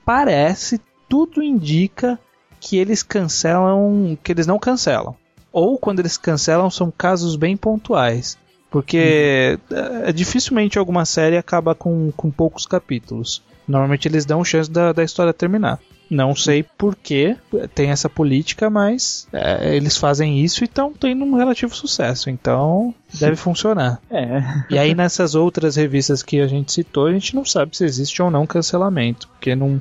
[0.04, 2.18] parece, tudo indica
[2.60, 5.14] que eles cancelam, que eles não cancelam.
[5.52, 8.38] Ou quando eles cancelam são casos bem pontuais.
[8.70, 13.42] Porque é, dificilmente alguma série acaba com, com poucos capítulos.
[13.66, 15.80] Normalmente eles dão chance da, da história terminar.
[16.10, 17.36] Não sei por que
[17.74, 22.30] tem essa política, mas é, eles fazem isso e estão tendo um relativo sucesso.
[22.30, 24.00] Então deve funcionar.
[24.10, 24.42] É.
[24.70, 28.22] E aí nessas outras revistas que a gente citou, a gente não sabe se existe
[28.22, 29.80] ou não cancelamento, porque não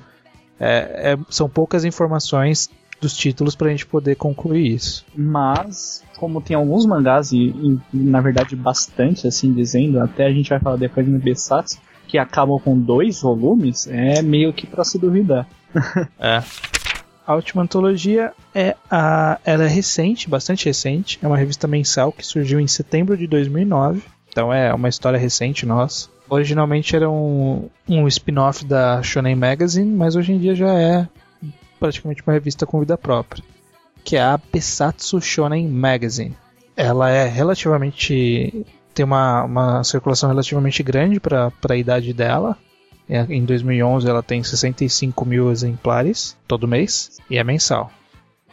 [0.59, 5.05] é- é- são poucas informações dos títulos pra gente poder concluir isso.
[5.15, 10.49] Mas, como tem alguns mangás, e, e, na verdade bastante, assim dizendo, até a gente
[10.49, 11.77] vai falar depois no Besatsu,
[12.07, 15.47] que acabam com dois volumes, é meio que pra se duvidar.
[16.19, 16.43] É.
[17.27, 21.19] A última antologia é a, ela é recente, bastante recente.
[21.21, 24.01] É uma revista mensal que surgiu em setembro de 2009.
[24.29, 26.07] Então é uma história recente nossa.
[26.29, 31.07] Originalmente era um, um spin-off da Shonen Magazine, mas hoje em dia já é
[31.79, 33.43] praticamente uma revista com vida própria,
[34.03, 36.35] que é a Besatsu Shonen Magazine.
[36.75, 38.65] Ela é relativamente
[38.97, 42.57] tem uma, uma circulação relativamente grande para a idade dela.
[43.07, 47.91] É, Em 2011 ela tem 65 mil exemplares todo mês e é mensal.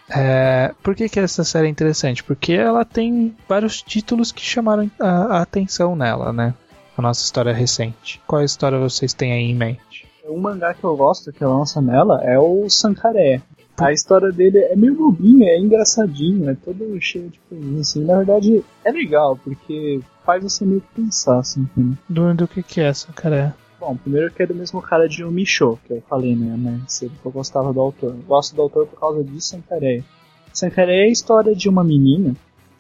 [0.08, 2.22] É, por que, que essa série é interessante?
[2.22, 6.52] Porque ela tem vários títulos que chamaram a, a atenção nela, né?
[6.96, 8.20] A nossa história recente.
[8.26, 10.06] Qual história vocês têm aí em mente?
[10.26, 13.42] Um mangá que eu gosto que lança nela é o Sankare.
[13.76, 18.04] A história dele é meio bobinha, é engraçadinho, é todo cheio de coisinhas, assim.
[18.04, 21.98] Na verdade, é legal, porque faz você meio que pensar, assim, entendeu?
[22.08, 23.54] Do, do que, que é cara?
[23.80, 27.12] Bom, primeiro que é do mesmo cara de Micho, que eu falei, né, né, cedo
[27.20, 28.14] que eu gostava do autor.
[28.26, 30.04] Gosto do autor por causa de Sankareya.
[30.52, 32.34] Sankareya é a história de uma menina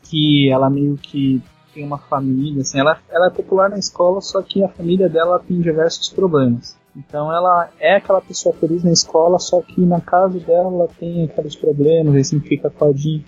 [0.04, 1.42] que ela meio que
[1.74, 5.40] tem uma família, assim, ela, ela é popular na escola, só que a família dela
[5.40, 6.76] tem diversos problemas.
[6.96, 11.24] Então ela é aquela pessoa feliz na escola, só que na casa dela ela tem
[11.24, 13.24] aqueles problemas, sempre fica coadinho.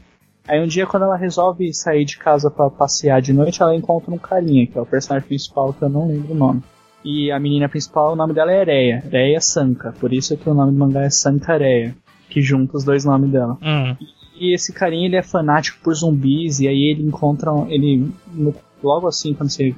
[0.46, 4.14] Aí um dia quando ela resolve sair de casa para passear de noite, ela encontra
[4.14, 6.62] um carinha, que é o personagem principal, que eu não lembro o nome.
[7.04, 10.54] E a menina principal, o nome dela é Ereia, Ereia Sanka, por isso que o
[10.54, 11.94] nome do mangá é Sankareya,
[12.28, 13.58] que junta os dois nomes dela.
[13.60, 13.96] Hum,
[14.38, 18.10] E esse carinha ele é fanático por zumbis e aí ele encontra ele
[18.82, 19.74] logo assim quando você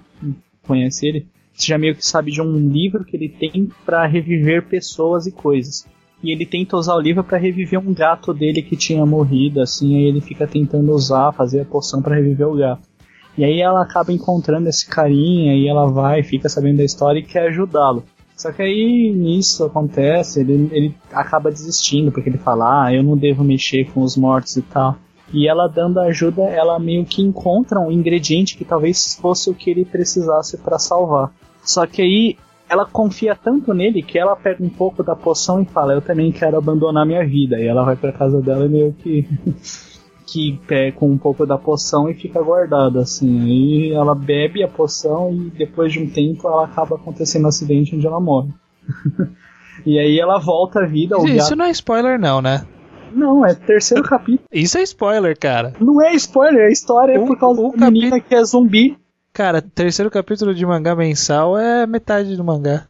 [0.66, 4.66] conhece ele, você já meio que sabe de um livro que ele tem pra reviver
[4.66, 5.86] pessoas e coisas.
[6.22, 9.96] E ele tenta usar o livro pra reviver um gato dele que tinha morrido, assim,
[9.96, 12.88] aí ele fica tentando usar, fazer a poção pra reviver o gato.
[13.36, 17.22] E aí ela acaba encontrando esse carinha e ela vai, fica sabendo da história e
[17.22, 18.04] quer ajudá-lo.
[18.38, 23.16] Só que aí nisso acontece, ele, ele acaba desistindo, porque ele fala, ah, eu não
[23.16, 24.96] devo mexer com os mortos e tal.
[25.32, 29.68] E ela dando ajuda, ela meio que encontra um ingrediente que talvez fosse o que
[29.68, 31.32] ele precisasse para salvar.
[31.64, 32.36] Só que aí
[32.70, 36.30] ela confia tanto nele que ela pega um pouco da poção e fala, eu também
[36.30, 37.58] quero abandonar minha vida.
[37.58, 39.26] E ela vai pra casa dela e meio que
[40.30, 43.40] que pega com um pouco da poção e fica guardada assim.
[43.42, 47.96] Aí ela bebe a poção e depois de um tempo ela acaba acontecendo um acidente
[47.96, 48.50] onde ela morre.
[49.86, 51.16] e aí ela volta à vida.
[51.16, 52.66] Isso gato- não é spoiler, não, né?
[53.12, 54.46] Não, é terceiro capítulo.
[54.52, 55.72] Isso é spoiler, cara.
[55.80, 58.98] Não é spoiler, a história é por causa da menina que é zumbi.
[59.32, 62.86] Cara, terceiro capítulo de mangá mensal é metade do mangá.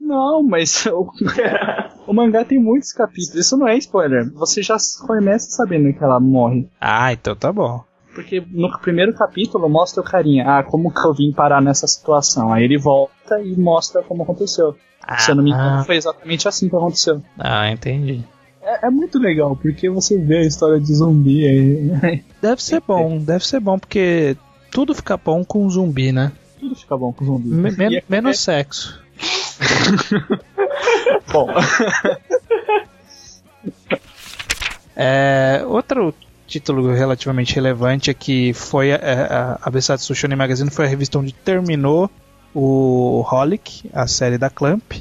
[0.00, 0.84] Não, mas
[2.12, 3.34] o, mangá tem muitos capítulos.
[3.34, 4.30] Isso não é spoiler.
[4.34, 6.68] Você já começa sabendo que ela morre.
[6.80, 7.82] Ah, então tá bom.
[8.14, 10.44] Porque no primeiro capítulo mostra o carinha.
[10.46, 12.52] Ah, como que eu vim parar nessa situação?
[12.52, 14.76] Aí ele volta e mostra como aconteceu.
[15.18, 17.22] Se eu não me engano, Ah, foi exatamente assim que aconteceu.
[17.38, 18.22] ah, entendi.
[18.62, 22.22] É, é muito legal, porque você vê a história de zumbi aí.
[22.40, 24.36] Deve ser bom, deve ser bom, porque
[24.70, 26.30] tudo fica bom com zumbi, né?
[26.60, 27.48] Tudo fica bom com zumbi.
[27.48, 29.00] Me- men- é- menos sexo.
[31.32, 31.48] Bom,
[34.94, 36.14] É, outro
[36.46, 41.18] título relativamente relevante é que foi a, a, a Besatsu Shonen Magazine foi a revista
[41.18, 42.10] onde terminou
[42.54, 44.92] o Holic, a série da Clamp,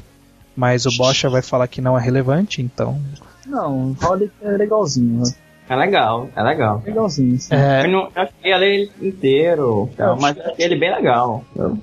[0.55, 2.99] mas o Bocha vai falar que não é relevante, então
[3.45, 5.33] não, o Holic é legalzinho, né?
[5.67, 6.81] É legal, é legal.
[6.85, 7.53] Legalzinho, sim.
[7.53, 10.93] é, Eu não eu cheguei a ler ele inteiro, tal, mas eu achei ele bem
[10.93, 11.43] legal.
[11.55, 11.77] Eu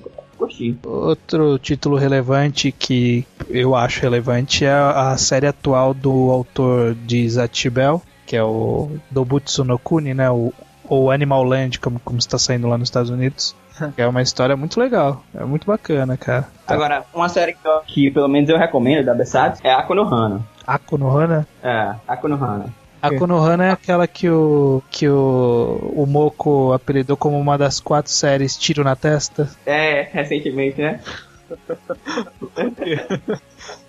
[0.85, 8.03] outro título relevante que eu acho relevante é a, série atual do autor de Zatibel,
[8.27, 10.53] que é o Dobutsu no Kuni, né, o
[10.91, 13.55] ou Animal Land, como, como está saindo lá nos Estados Unidos.
[13.97, 16.49] É uma história muito legal, é muito bacana, cara.
[16.67, 20.41] Agora, uma série que, eu- que pelo menos eu recomendo da Besatsu é a Konohana.
[20.67, 21.47] Akunohana?
[21.63, 22.67] É, a Konohana.
[23.01, 28.11] A Konohana é aquela que o que o, o Moko apelidou como uma das quatro
[28.11, 29.49] séries Tiro na Testa.
[29.65, 31.01] É, recentemente, né?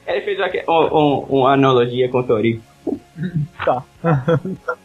[0.08, 2.62] Ele fez aqui, um, um- uma analogia com o Tori.
[3.66, 3.84] Tá.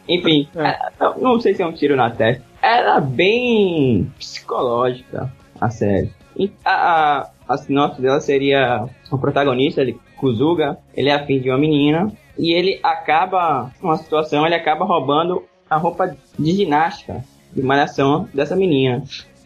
[0.07, 2.43] Enfim, é, eu não sei se é um tiro na testa.
[2.61, 6.11] Era bem psicológica a série.
[6.37, 11.49] E a, a, a sinopse dela seria o protagonista, ele, Kuzuga, ele é afim de
[11.49, 17.23] uma menina e ele acaba, numa situação, ele acaba roubando a roupa de ginástica,
[17.53, 19.03] de malhação dessa menina.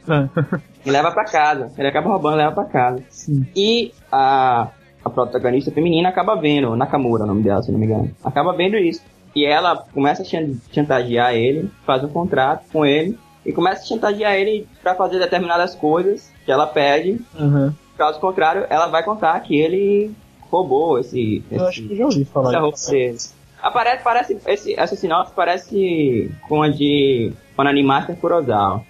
[0.86, 1.72] E leva pra casa.
[1.78, 3.04] Ele acaba roubando e leva pra casa.
[3.10, 3.46] Sim.
[3.54, 4.70] E a,
[5.04, 8.10] a protagonista feminina acaba vendo, Nakamura, o nome dela, se não me engano.
[8.24, 9.02] Acaba vendo isso.
[9.36, 13.86] E ela começa a chan- chantagear ele, faz um contrato com ele, e começa a
[13.86, 17.20] chantagear ele pra fazer determinadas coisas que ela pede.
[17.38, 17.74] Uhum.
[17.98, 20.12] Caso contrário, ela vai contar que ele
[20.50, 21.44] roubou esse.
[21.52, 22.92] Eu acho esse que já ouvi falar essa roupa disso.
[22.92, 23.18] dele.
[23.62, 28.84] Aparece, parece, esse, essa sinopse parece com a de Onanimaster Kurosawa.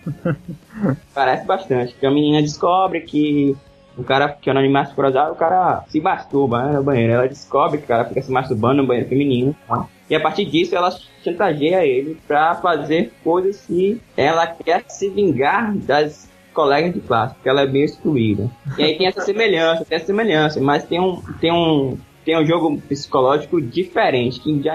[1.13, 1.95] parece bastante.
[1.95, 3.57] Que a menina descobre que
[3.97, 7.13] o cara que é Onanimaster Kurosawa, o cara se masturba né, no banheiro.
[7.13, 9.55] Ela descobre que o cara fica se masturbando no banheiro feminino.
[9.67, 9.87] tá?
[10.07, 15.75] E a partir disso ela chantageia ele pra fazer coisas que ela quer se vingar
[15.75, 16.28] das
[16.59, 18.51] colegas de classe, porque ela é bem excluída.
[18.77, 22.45] E aí tem essa semelhança, tem essa semelhança, mas tem um, tem um, tem um
[22.45, 24.73] jogo psicológico diferente, que já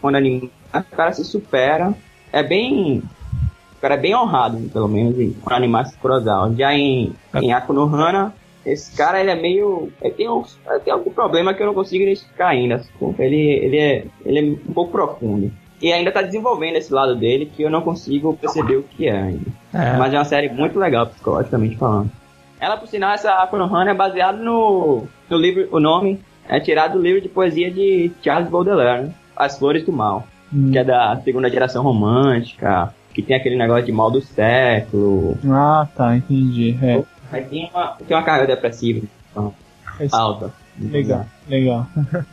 [0.00, 1.92] quando anima, o cara se supera,
[2.32, 3.02] é bem,
[3.76, 6.54] o cara é bem honrado, pelo menos, quando animar se Kurosawa.
[6.56, 11.10] Já em, em Akunohana, esse cara, ele é meio, ele tem, um, ele tem algum
[11.10, 12.82] problema que eu não consigo identificar ainda,
[13.18, 15.52] ele, ele, é, ele é um pouco profundo.
[15.80, 19.16] E ainda tá desenvolvendo esse lado dele que eu não consigo perceber o que é
[19.16, 19.46] ainda.
[19.72, 19.96] É.
[19.96, 22.10] Mas é uma série muito legal, psicologicamente falando.
[22.60, 27.02] Ela, por sinal, essa Konohana é baseada no, no livro, o nome é tirado do
[27.02, 29.10] livro de poesia de Charles Baudelaire, né?
[29.36, 30.70] As Flores do Mal, Hum.
[30.72, 35.36] que é da segunda geração romântica, que tem aquele negócio de mal do século.
[35.46, 36.76] Ah, tá, entendi.
[36.82, 39.52] É, Aí tem uma, tem uma carga depressiva então,
[40.10, 40.50] alta.
[40.80, 41.86] legal, legal.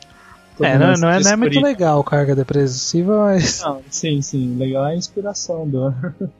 [0.62, 3.62] É, não, mundo não é, não é muito legal carga depressiva, mas.
[3.64, 5.94] Não, sim, sim, legal é a inspiração do.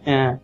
[0.06, 0.38] É.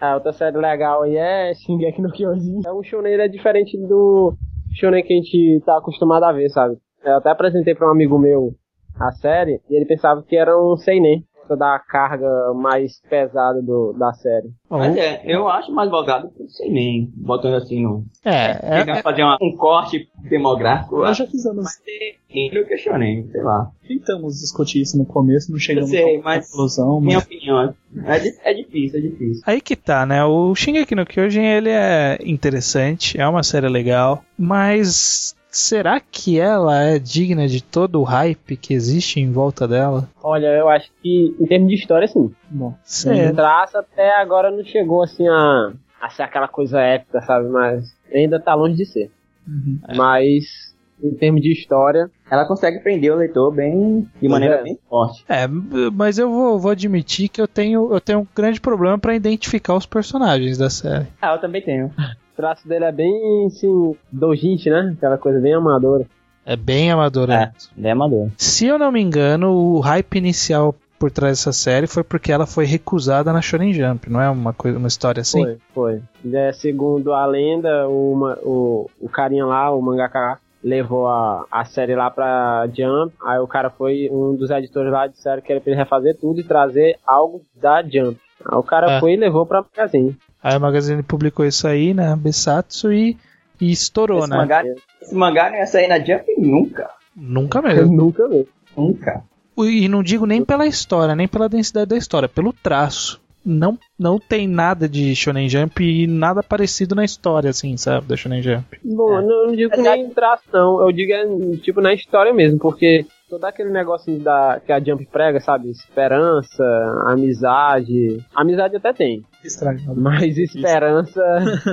[0.00, 2.60] A outra série legal aí é Shingeki no Kyojin.
[2.66, 4.34] É um shonen ele é diferente do
[4.74, 6.76] shonen que a gente tá acostumado a ver, sabe?
[7.02, 8.54] Eu até apresentei pra um amigo meu
[9.00, 14.12] a série e ele pensava que era um seinen, da carga mais pesada do, da
[14.14, 14.50] série.
[14.70, 18.04] Mas é, eu acho mais voltado pro sei nem, botando assim no.
[18.24, 20.94] É, Tentar é, fazer uma- um corte demográfico.
[20.96, 22.16] eu Nós acho já fizemos, mais ter
[22.50, 23.70] do que shonen, sei lá.
[23.86, 27.24] tentamos discutir isso no começo, não chegamos Eu sei, a uma mas- conclusão, Minha mas
[27.26, 27.74] opinião.
[28.04, 29.42] É, é difícil, é difícil.
[29.46, 30.24] Aí que tá, né?
[30.24, 36.82] O Shingeki no Kyojin ele é interessante, é uma série legal, mas será que ela
[36.82, 40.08] é digna de todo o hype que existe em volta dela?
[40.22, 42.30] Olha, eu acho que em termos de história, sim.
[42.50, 42.74] bom.
[42.84, 43.32] Sério?
[43.32, 47.48] O traço até agora não chegou assim a, a ser aquela coisa épica, sabe?
[47.48, 49.10] Mas ainda tá longe de ser.
[49.48, 49.78] Uhum.
[49.96, 54.62] Mas em termos de história, Ela consegue prender o leitor bem, de maneira é.
[54.62, 55.24] bem forte.
[55.28, 55.46] É,
[55.92, 59.74] mas eu vou, vou admitir que eu tenho, eu tenho um grande problema pra identificar
[59.74, 61.06] os personagens da série.
[61.20, 61.92] Ah, eu também tenho.
[62.36, 64.92] o traço dele é bem, assim, dojinte, né?
[64.96, 66.04] Aquela coisa bem amadora.
[66.44, 67.30] É bem amador.
[67.30, 68.28] É, ele é amador.
[68.36, 72.46] Se eu não me engano, o hype inicial por trás dessa série foi porque ela
[72.46, 75.42] foi recusada na Shonen Jump, não é uma coisa, uma história assim?
[75.74, 76.32] Foi, foi.
[76.32, 81.64] É, segundo a lenda, o, ma- o, o carinha lá, o mangaka, levou a, a
[81.64, 83.12] série lá pra Jump.
[83.24, 86.40] Aí o cara foi, um dos editores lá disseram que era pra ele refazer tudo
[86.40, 88.18] e trazer algo da Jump.
[88.44, 89.00] Aí o cara É.
[89.00, 90.16] foi e levou pra Magazine.
[90.46, 93.16] Aí a Magazine publicou isso aí, né, Besatsu, e
[93.60, 94.36] E estourou, Esse né?
[94.36, 94.62] mangá,
[95.02, 96.88] esse mangá não ia sair na Jump nunca.
[97.16, 97.96] Nunca Eu mesmo.
[97.96, 98.46] nunca vi.
[98.76, 99.24] Nunca.
[99.58, 103.20] E não digo nem pela história, nem pela densidade da história, pelo traço.
[103.44, 108.06] Não, não tem nada de Shonen Jump e nada parecido na história, assim, sabe?
[108.06, 108.78] Da Shonen Jump.
[108.84, 110.80] Bom, eu não, não digo Mas nem traço, não.
[110.80, 115.04] Eu digo é, tipo na história mesmo, porque todo aquele negócio da, que a Jump
[115.06, 115.70] prega, sabe?
[115.70, 116.64] Esperança,
[117.06, 118.24] amizade.
[118.34, 119.24] Amizade até tem.
[119.44, 120.00] Estragado.
[120.00, 121.22] Mas esperança,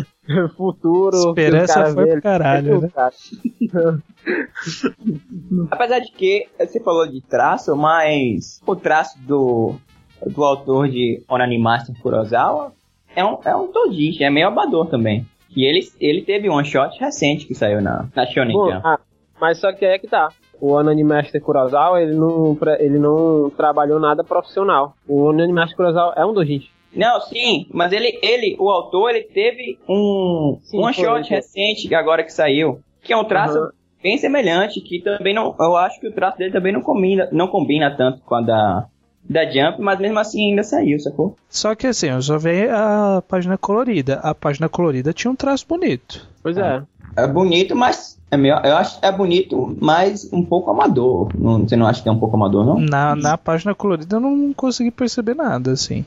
[0.58, 1.16] futuro.
[1.16, 2.90] Esperança foi vê, pro caralho, né?
[2.94, 3.14] cara.
[5.72, 9.76] Apesar de que você falou de traço, mas o traço do,
[10.26, 12.74] do autor de Onanimaster Kurosawa
[13.16, 15.26] é um, é um todinho, é meio abador também.
[15.56, 18.82] E ele, ele teve um shot recente que saiu na, na Shonen Jump.
[18.84, 19.00] ah,
[19.40, 20.30] mas só que é que tá.
[20.66, 24.96] O Ananimaster Kurosawa, ele não, ele não trabalhou nada profissional.
[25.06, 26.72] O Ananimaster Kurosawa é um dojinshi.
[26.96, 31.36] Não, sim, mas ele, ele, o autor, ele teve um Sim, one shot foi.
[31.36, 33.72] recente que agora que saiu, que é um traço Aham.
[34.02, 37.50] bem semelhante, que também não, eu acho que o traço dele também não combina, não
[37.50, 38.86] combina tanto com a da,
[39.22, 41.36] da Jump, mas mesmo assim ainda saiu, sacou?
[41.50, 44.22] Só que assim, eu só vi a página colorida.
[44.24, 46.26] A página colorida tinha um traço bonito.
[46.42, 46.84] Pois é.
[47.16, 51.30] É bonito, mas é meio, eu acho que é bonito, mas um pouco amador.
[51.38, 52.80] Não, você não acha que é um pouco amador, não?
[52.80, 56.04] Na, na página colorida eu não consegui perceber nada, assim.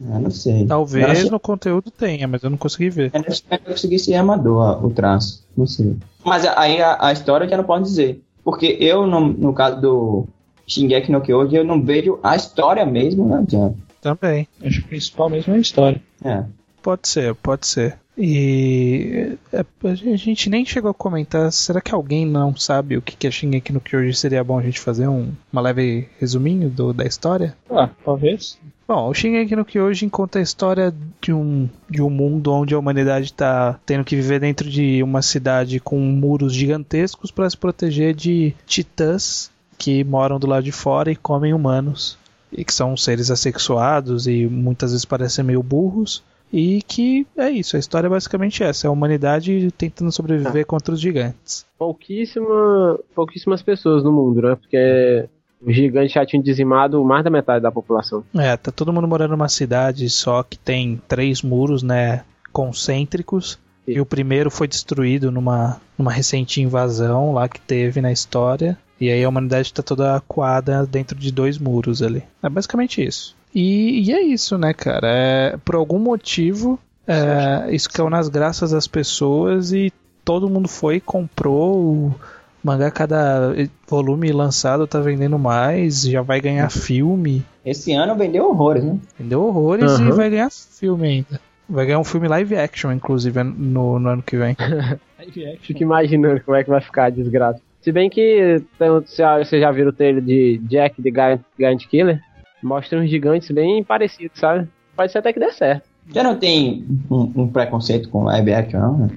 [0.00, 0.66] Eu não sei.
[0.66, 3.10] Talvez achei- no conteúdo tenha, mas eu não consegui ver.
[3.14, 5.44] Eu eu consegui ser amador o traço.
[5.56, 5.96] Não sei.
[6.24, 8.22] Mas aí a, a história eu já não posso dizer.
[8.44, 10.26] Porque eu, no, no caso do
[10.66, 13.76] Shingeki no Kyoji, eu não vejo a história mesmo na Jump.
[14.02, 14.46] Também.
[14.62, 16.02] Acho que o principal mesmo é a história.
[16.22, 16.44] É.
[16.82, 17.98] Pode ser, pode ser.
[18.16, 21.52] E é, a gente nem chegou a comentar.
[21.52, 24.14] Será que alguém não sabe o que é Shingeki no Kyoji?
[24.14, 27.56] Seria bom a gente fazer um, uma leve resuminho do, da história?
[27.70, 28.58] Ah, talvez.
[28.88, 32.78] Bom, o Shingeki no Kyojin conta a história de um, de um mundo onde a
[32.78, 38.14] humanidade está tendo que viver dentro de uma cidade com muros gigantescos para se proteger
[38.14, 42.16] de titãs que moram do lado de fora e comem humanos.
[42.52, 46.22] E que são seres assexuados e muitas vezes parecem meio burros.
[46.52, 50.94] E que é isso, a história é basicamente essa: é a humanidade tentando sobreviver contra
[50.94, 51.66] os gigantes.
[51.78, 54.54] Pouquíssima, pouquíssimas pessoas no mundo, né?
[54.54, 55.28] Porque
[55.60, 58.24] os gigantes já tinham dizimado mais da metade da população.
[58.34, 63.58] É, tá todo mundo morando numa cidade só que tem três muros, né, concêntricos.
[63.86, 68.76] E o primeiro foi destruído numa, numa recente invasão lá que teve na história.
[69.00, 72.24] E aí a humanidade tá toda acuada dentro de dois muros ali.
[72.42, 73.35] É basicamente isso.
[73.58, 75.08] E, e é isso, né, cara?
[75.08, 76.78] É, por algum motivo,
[77.08, 79.90] é, isso caiu nas graças das pessoas e
[80.22, 82.14] todo mundo foi e comprou o
[82.62, 82.90] mangá.
[82.90, 83.54] Cada
[83.88, 87.42] volume lançado tá vendendo mais, já vai ganhar filme.
[87.64, 88.98] Esse ano vendeu horrores, né?
[89.18, 90.10] Vendeu horrores e Aham.
[90.16, 91.40] vai ganhar filme ainda.
[91.66, 94.54] Vai ganhar um filme live action, inclusive, no, no ano que vem.
[95.62, 97.60] Fico imaginando como é que vai ficar a desgraça.
[97.80, 101.40] Se bem que tem, você já- você já viu o trailer de Jack the Giant,
[101.58, 102.20] Giant Killer?
[102.66, 104.68] Mostra uns gigantes bem parecidos, sabe?
[104.96, 105.88] Pode ser até que dê certo.
[106.12, 109.08] Já não tem um, um preconceito com live action, não, né?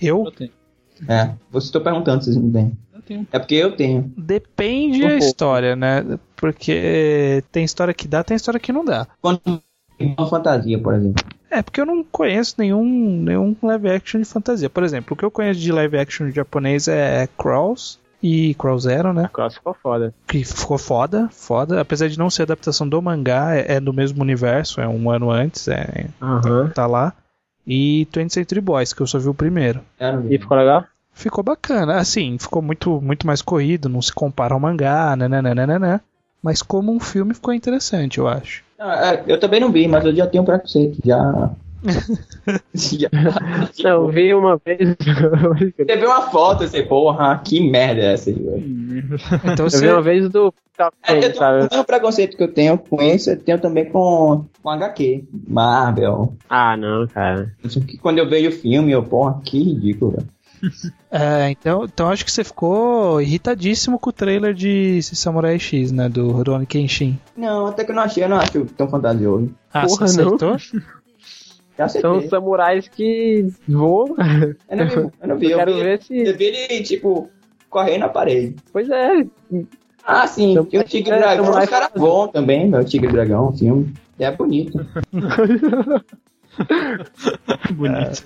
[0.00, 0.24] Eu?
[0.24, 0.50] Eu tenho.
[1.06, 1.30] É.
[1.50, 2.72] Você estou perguntando se vocês não têm.
[2.94, 3.26] Eu tenho.
[3.30, 4.12] É porque eu tenho.
[4.16, 6.18] Depende Um história, né?
[6.36, 9.06] Porque tem história que dá, tem história que não dá.
[9.20, 9.40] Quando
[9.98, 11.22] uma fantasia, por exemplo.
[11.50, 12.84] É, porque eu não conheço nenhum,
[13.22, 14.70] nenhum live action de fantasia.
[14.70, 19.12] Por exemplo, o que eu conheço de live action japonês é Crawls e Crawl Zero,
[19.12, 19.30] né?
[19.32, 20.12] Cross ficou foda.
[20.26, 21.80] Que ficou foda, foda.
[21.80, 25.30] Apesar de não ser adaptação do mangá, é, é do mesmo universo, é um ano
[25.30, 26.70] antes, é, Aham.
[26.74, 27.12] tá lá.
[27.64, 29.80] E 20th Century Boys, que eu só vi o primeiro.
[30.24, 30.34] Vi.
[30.34, 30.84] E ficou legal?
[31.12, 36.02] Ficou bacana, assim, ficou muito, muito mais corrido, não se compara ao mangá, nananana.
[36.42, 38.64] Mas como um filme ficou interessante, eu acho.
[38.76, 40.98] Não, é, eu também não vi, mas eu já tenho preconceito.
[41.04, 41.50] Já.
[43.82, 44.96] Não, eu vi uma vez.
[45.76, 48.30] Você viu uma foto e você, porra, que merda é essa?
[48.30, 49.80] Então eu você.
[49.80, 50.52] vi uma vez do
[51.06, 51.58] É, eu Ten, tô, sabe?
[51.58, 56.34] o mesmo preconceito que eu tenho com isso, eu tenho também com, com HQ, Marvel.
[56.48, 57.52] Ah, não, cara.
[58.00, 60.26] Quando eu vejo o filme, eu, porra, que ridículo, velho.
[61.10, 66.08] É, então, então acho que você ficou irritadíssimo com o trailer de Samurai X, né?
[66.08, 67.18] Do Rurouni Kenshin.
[67.36, 69.50] Não, até que eu não achei, eu não acho tão fantasioso.
[69.72, 70.28] Ah, Porra, você não.
[70.34, 70.58] acertou?
[70.58, 70.80] Já
[71.76, 72.28] São acertei.
[72.28, 74.14] samurais que voam.
[74.68, 75.46] Eu não vi, eu não vi.
[75.46, 76.18] Eu Eu, quero vi, ver se.
[76.18, 77.28] eu vi ele, tipo,
[77.68, 78.56] correndo na parede.
[78.72, 79.26] Pois é.
[80.04, 83.10] Ah, sim, Então, e o Tigre é, Dragão, Samurai os caras voam também, meu Tigre
[83.12, 83.92] Dragão, o filme.
[84.18, 84.78] É bonito.
[87.74, 88.22] Bonito.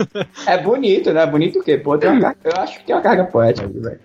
[0.47, 1.27] É bonito, né?
[1.27, 1.77] Bonito o quê?
[1.77, 3.99] Pô, tem uma carga, eu acho que tem uma carga poética, velho.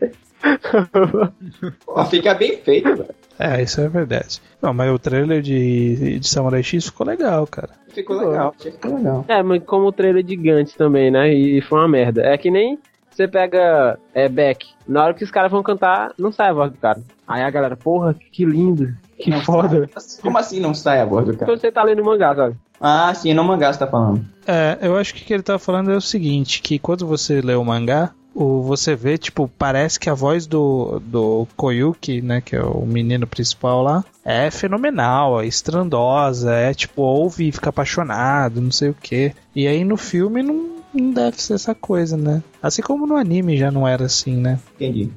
[2.10, 3.16] Fica bem feito, velho.
[3.38, 4.41] É, isso é verdade.
[4.62, 7.70] Não, mas o trailer de, de Samurai X ficou legal, cara.
[7.89, 9.26] Ficou legal, ficou legal.
[9.28, 11.34] É, mas como o trailer de Gantz também, né?
[11.34, 12.22] E foi uma merda.
[12.22, 12.80] É que nem
[13.12, 16.72] Você pega é, Beck, na hora que os caras vão cantar, não sai a voz
[16.72, 17.02] do cara.
[17.28, 19.89] Aí a galera, porra, que lindo, que Não foda.
[19.98, 20.22] sai.
[20.22, 21.46] Como assim não sai a voz do cara?
[21.46, 22.56] Quando você tá lendo mangá, sabe?
[22.80, 24.24] Ah, sim, no mangá você tá falando.
[24.48, 27.41] É, eu acho que o que ele tava falando é o seguinte, que quando você
[27.41, 32.42] lê o mangá, o, você vê, tipo, parece que a voz do, do Koyuki, né,
[32.42, 37.70] que é o menino principal lá, é fenomenal, é estrondosa, é tipo, ouve e fica
[37.70, 39.32] apaixonado, não sei o que.
[39.56, 42.44] E aí no filme não, não deve ser essa coisa, né?
[42.62, 44.60] Assim como no anime já não era assim, né?
[44.76, 45.10] Entendi.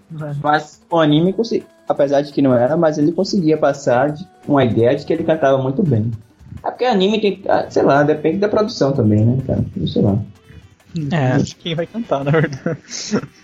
[0.42, 4.64] Mas o anime, consegui- apesar de que não era, mas ele conseguia passar de- uma
[4.64, 6.10] ideia de que ele cantava muito bem.
[6.64, 9.64] É porque anime tem, ah, sei lá, depende da produção também, né, cara?
[9.76, 10.18] Não sei lá.
[11.12, 12.68] É, De quem vai cantar, na verdade.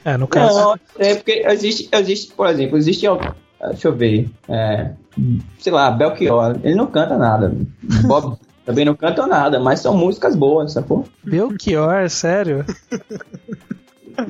[0.05, 0.59] é no caso.
[0.59, 3.19] Não, é porque existe, existe, por exemplo, existe, ó,
[3.69, 4.91] deixa eu ver, é,
[5.59, 7.53] sei lá, Belchior, ele não canta nada.
[8.07, 11.07] Bob também não canta nada, mas são músicas boas, sacou?
[11.23, 12.65] Belchior, sério?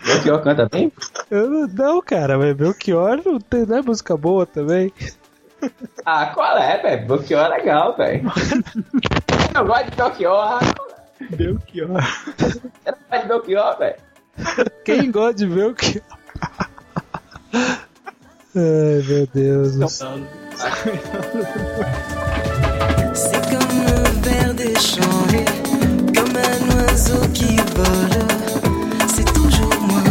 [0.07, 0.91] Belchior canta bem?
[1.31, 4.93] Eu não- não, cara, mas Belchior não, tem, não é música boa também.
[6.05, 7.07] Ah, qual é, velho?
[7.07, 8.31] Belchior é legal, velho.
[9.55, 10.61] Eu gosto de Belchior, ah,
[11.31, 11.89] Belchior.
[11.89, 11.99] não
[13.09, 13.97] gosto de Belchior, velho.
[14.85, 16.03] Quem gosta de Belchior?
[18.57, 19.73] Ai, meu Deus.
[23.15, 25.45] C'est comme un verre d'échanger,
[26.15, 28.27] comme un oiseau qui vole.
[29.09, 30.03] C'est toujours moi.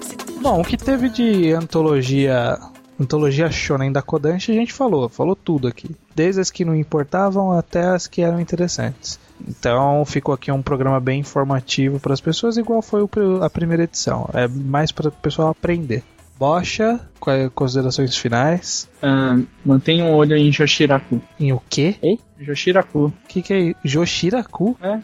[0.00, 2.58] C'est toujours Bom, o que teve de antologia,
[3.00, 5.94] antologia shonen da Kodansha a gente falou, falou tudo aqui.
[6.14, 9.18] Desde as que não importavam até as que eram interessantes.
[9.48, 13.02] Então ficou aqui um programa bem informativo para as pessoas, igual foi
[13.42, 14.28] a primeira edição.
[14.32, 16.02] É mais para o pessoal aprender.
[16.36, 18.88] Bocha, quais considerações finais?
[19.00, 21.20] Ah, mantenha um olho em Joshiraku.
[21.38, 21.96] Em o quê?
[22.38, 23.06] Joshiraku.
[23.06, 24.76] O que, que é Joshiraku?
[24.82, 24.96] É.
[24.96, 25.02] O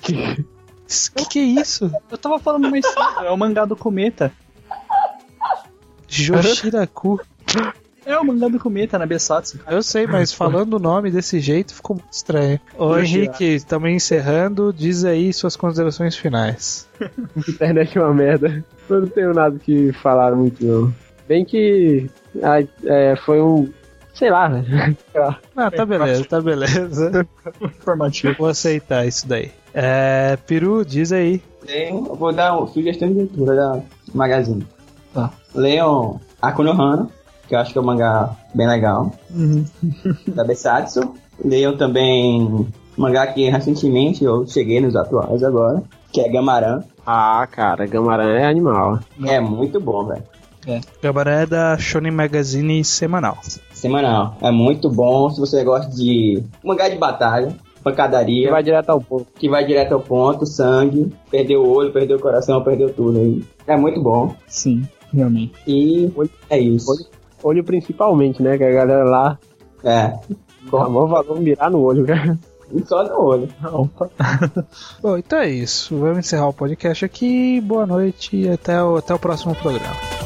[1.14, 1.92] que, que é isso?
[2.10, 4.32] Eu tava falando mais cedo, é o mangá do Cometa.
[6.08, 7.20] Joshiraku.
[8.06, 9.60] É o mangá do Cometa na Besatsu.
[9.66, 12.60] Eu sei, mas falando o nome desse jeito ficou muito estranho.
[12.76, 14.72] Ô Henrique, estamos encerrando.
[14.72, 16.88] Diz aí suas considerações finais.
[17.48, 18.64] Internet é uma merda.
[18.88, 20.94] Eu não tenho nada que falar muito, não.
[21.26, 22.10] Bem que
[22.84, 23.72] é, foi um.
[24.12, 24.94] Sei lá, né?
[25.56, 27.26] Ah, tá beleza, tá beleza.
[27.60, 28.34] Informativo.
[28.38, 29.50] Vou aceitar isso daí.
[29.72, 31.40] É, Peru, diz aí.
[31.66, 33.80] Leiam, vou dar uma sugestão de leitura da
[34.12, 34.66] Magazine.
[35.12, 35.32] Tá.
[35.54, 37.08] Leiam Akuno Hana,
[37.48, 39.64] que eu acho que é um mangá bem legal, Uhum.
[40.28, 41.14] da Besatsu.
[41.44, 42.66] Leiam também um
[42.96, 45.82] mangá que recentemente eu cheguei nos atuais agora,
[46.12, 46.82] que é Gamaran.
[47.06, 48.98] Ah, cara, Gamarã é animal.
[49.26, 50.22] É muito bom, velho.
[51.02, 53.36] Gabaré é da Shonen Magazine semanal.
[53.72, 54.36] Semanal.
[54.40, 59.26] É muito bom se você gosta de mangá de batalha, pancadaria, Vai direto ao ponto.
[59.38, 63.44] que vai direto ao ponto, sangue, perdeu o olho, perdeu o coração, perdeu tudo aí.
[63.66, 64.34] É muito bom.
[64.46, 65.52] Sim, realmente.
[65.66, 66.10] E
[66.48, 67.10] é isso.
[67.44, 68.56] Olho principalmente, né?
[68.56, 69.38] Que a galera lá.
[69.84, 70.18] É.
[70.70, 72.38] Porra, mó valor mirar no olho, cara.
[72.72, 73.48] E só no olho.
[73.70, 74.10] Opa.
[75.02, 75.94] Bom, então é isso.
[75.96, 77.60] Vamos encerrar o podcast aqui.
[77.60, 80.23] Boa noite e até o, até o próximo programa.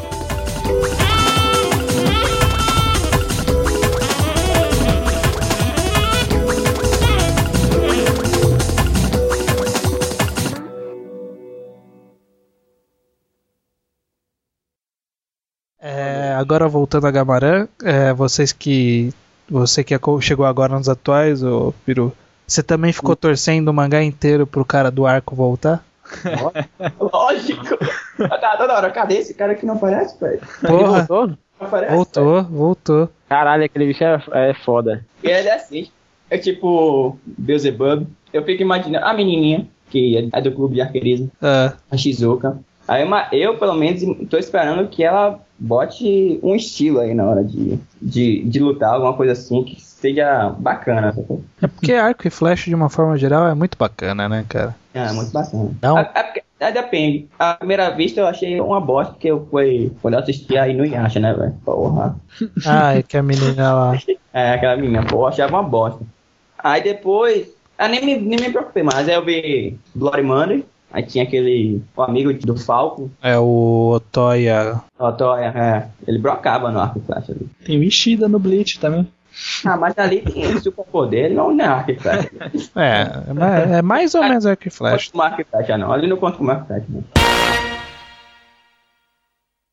[16.48, 19.12] Agora voltando a Gamarã, é, vocês que.
[19.50, 22.12] Você que chegou agora nos atuais, ô Peru,
[22.46, 25.84] você também ficou torcendo o mangá inteiro pro cara do arco voltar?
[27.00, 27.76] Lógico.
[28.18, 28.90] tá toda hora.
[28.90, 30.40] Cadê esse cara que não aparece, velho?
[30.66, 31.26] Porra, Voltou?
[31.28, 31.94] Não aparece.
[31.94, 33.10] voltou, voltou.
[33.28, 35.04] Caralho, aquele bicho é, é foda.
[35.22, 35.88] E ele é assim.
[36.30, 38.06] É tipo Beelzebub.
[38.32, 42.58] Eu fico imaginando a menininha, que é do clube de arqueirismo, Ah, a Shizuka.
[42.86, 47.44] Aí uma, eu, pelo menos, tô esperando que ela bote um estilo aí na hora
[47.44, 51.14] de, de, de lutar, alguma coisa assim que seja bacana.
[51.60, 54.74] é porque arco e flecha de uma forma geral é muito bacana, né, cara?
[54.94, 55.70] É, muito bacana.
[55.82, 55.98] Não?
[55.98, 57.28] É porque- é, depende.
[57.38, 60.84] À primeira vista eu achei uma bosta, porque eu fui, quando eu assisti aí no
[60.84, 61.54] Yasha, né, velho?
[61.64, 62.16] Porra.
[62.66, 63.98] Ah, é que a menina lá.
[64.32, 66.00] É, aquela menina, pô, eu achava uma bosta.
[66.58, 67.48] Aí depois,
[67.78, 69.08] eu nem me, nem me preocupei mais.
[69.08, 74.80] Aí eu vi Bloody Monday, aí tinha aquele, o amigo do Falco, É o Otoya.
[74.98, 77.48] o Toya, é, ele brocava no arco e flecha ali.
[77.64, 79.06] Tem o Ishida no Bleach também.
[79.64, 82.28] Ah, mas ali tem super poder, ele não é arco e flecha.
[82.74, 84.96] É, é ma- é mais ou menos arco e Não flecha.
[84.96, 85.92] conta como arco e flecha, não.
[85.92, 87.04] Ali não conta como arco e flecha, não.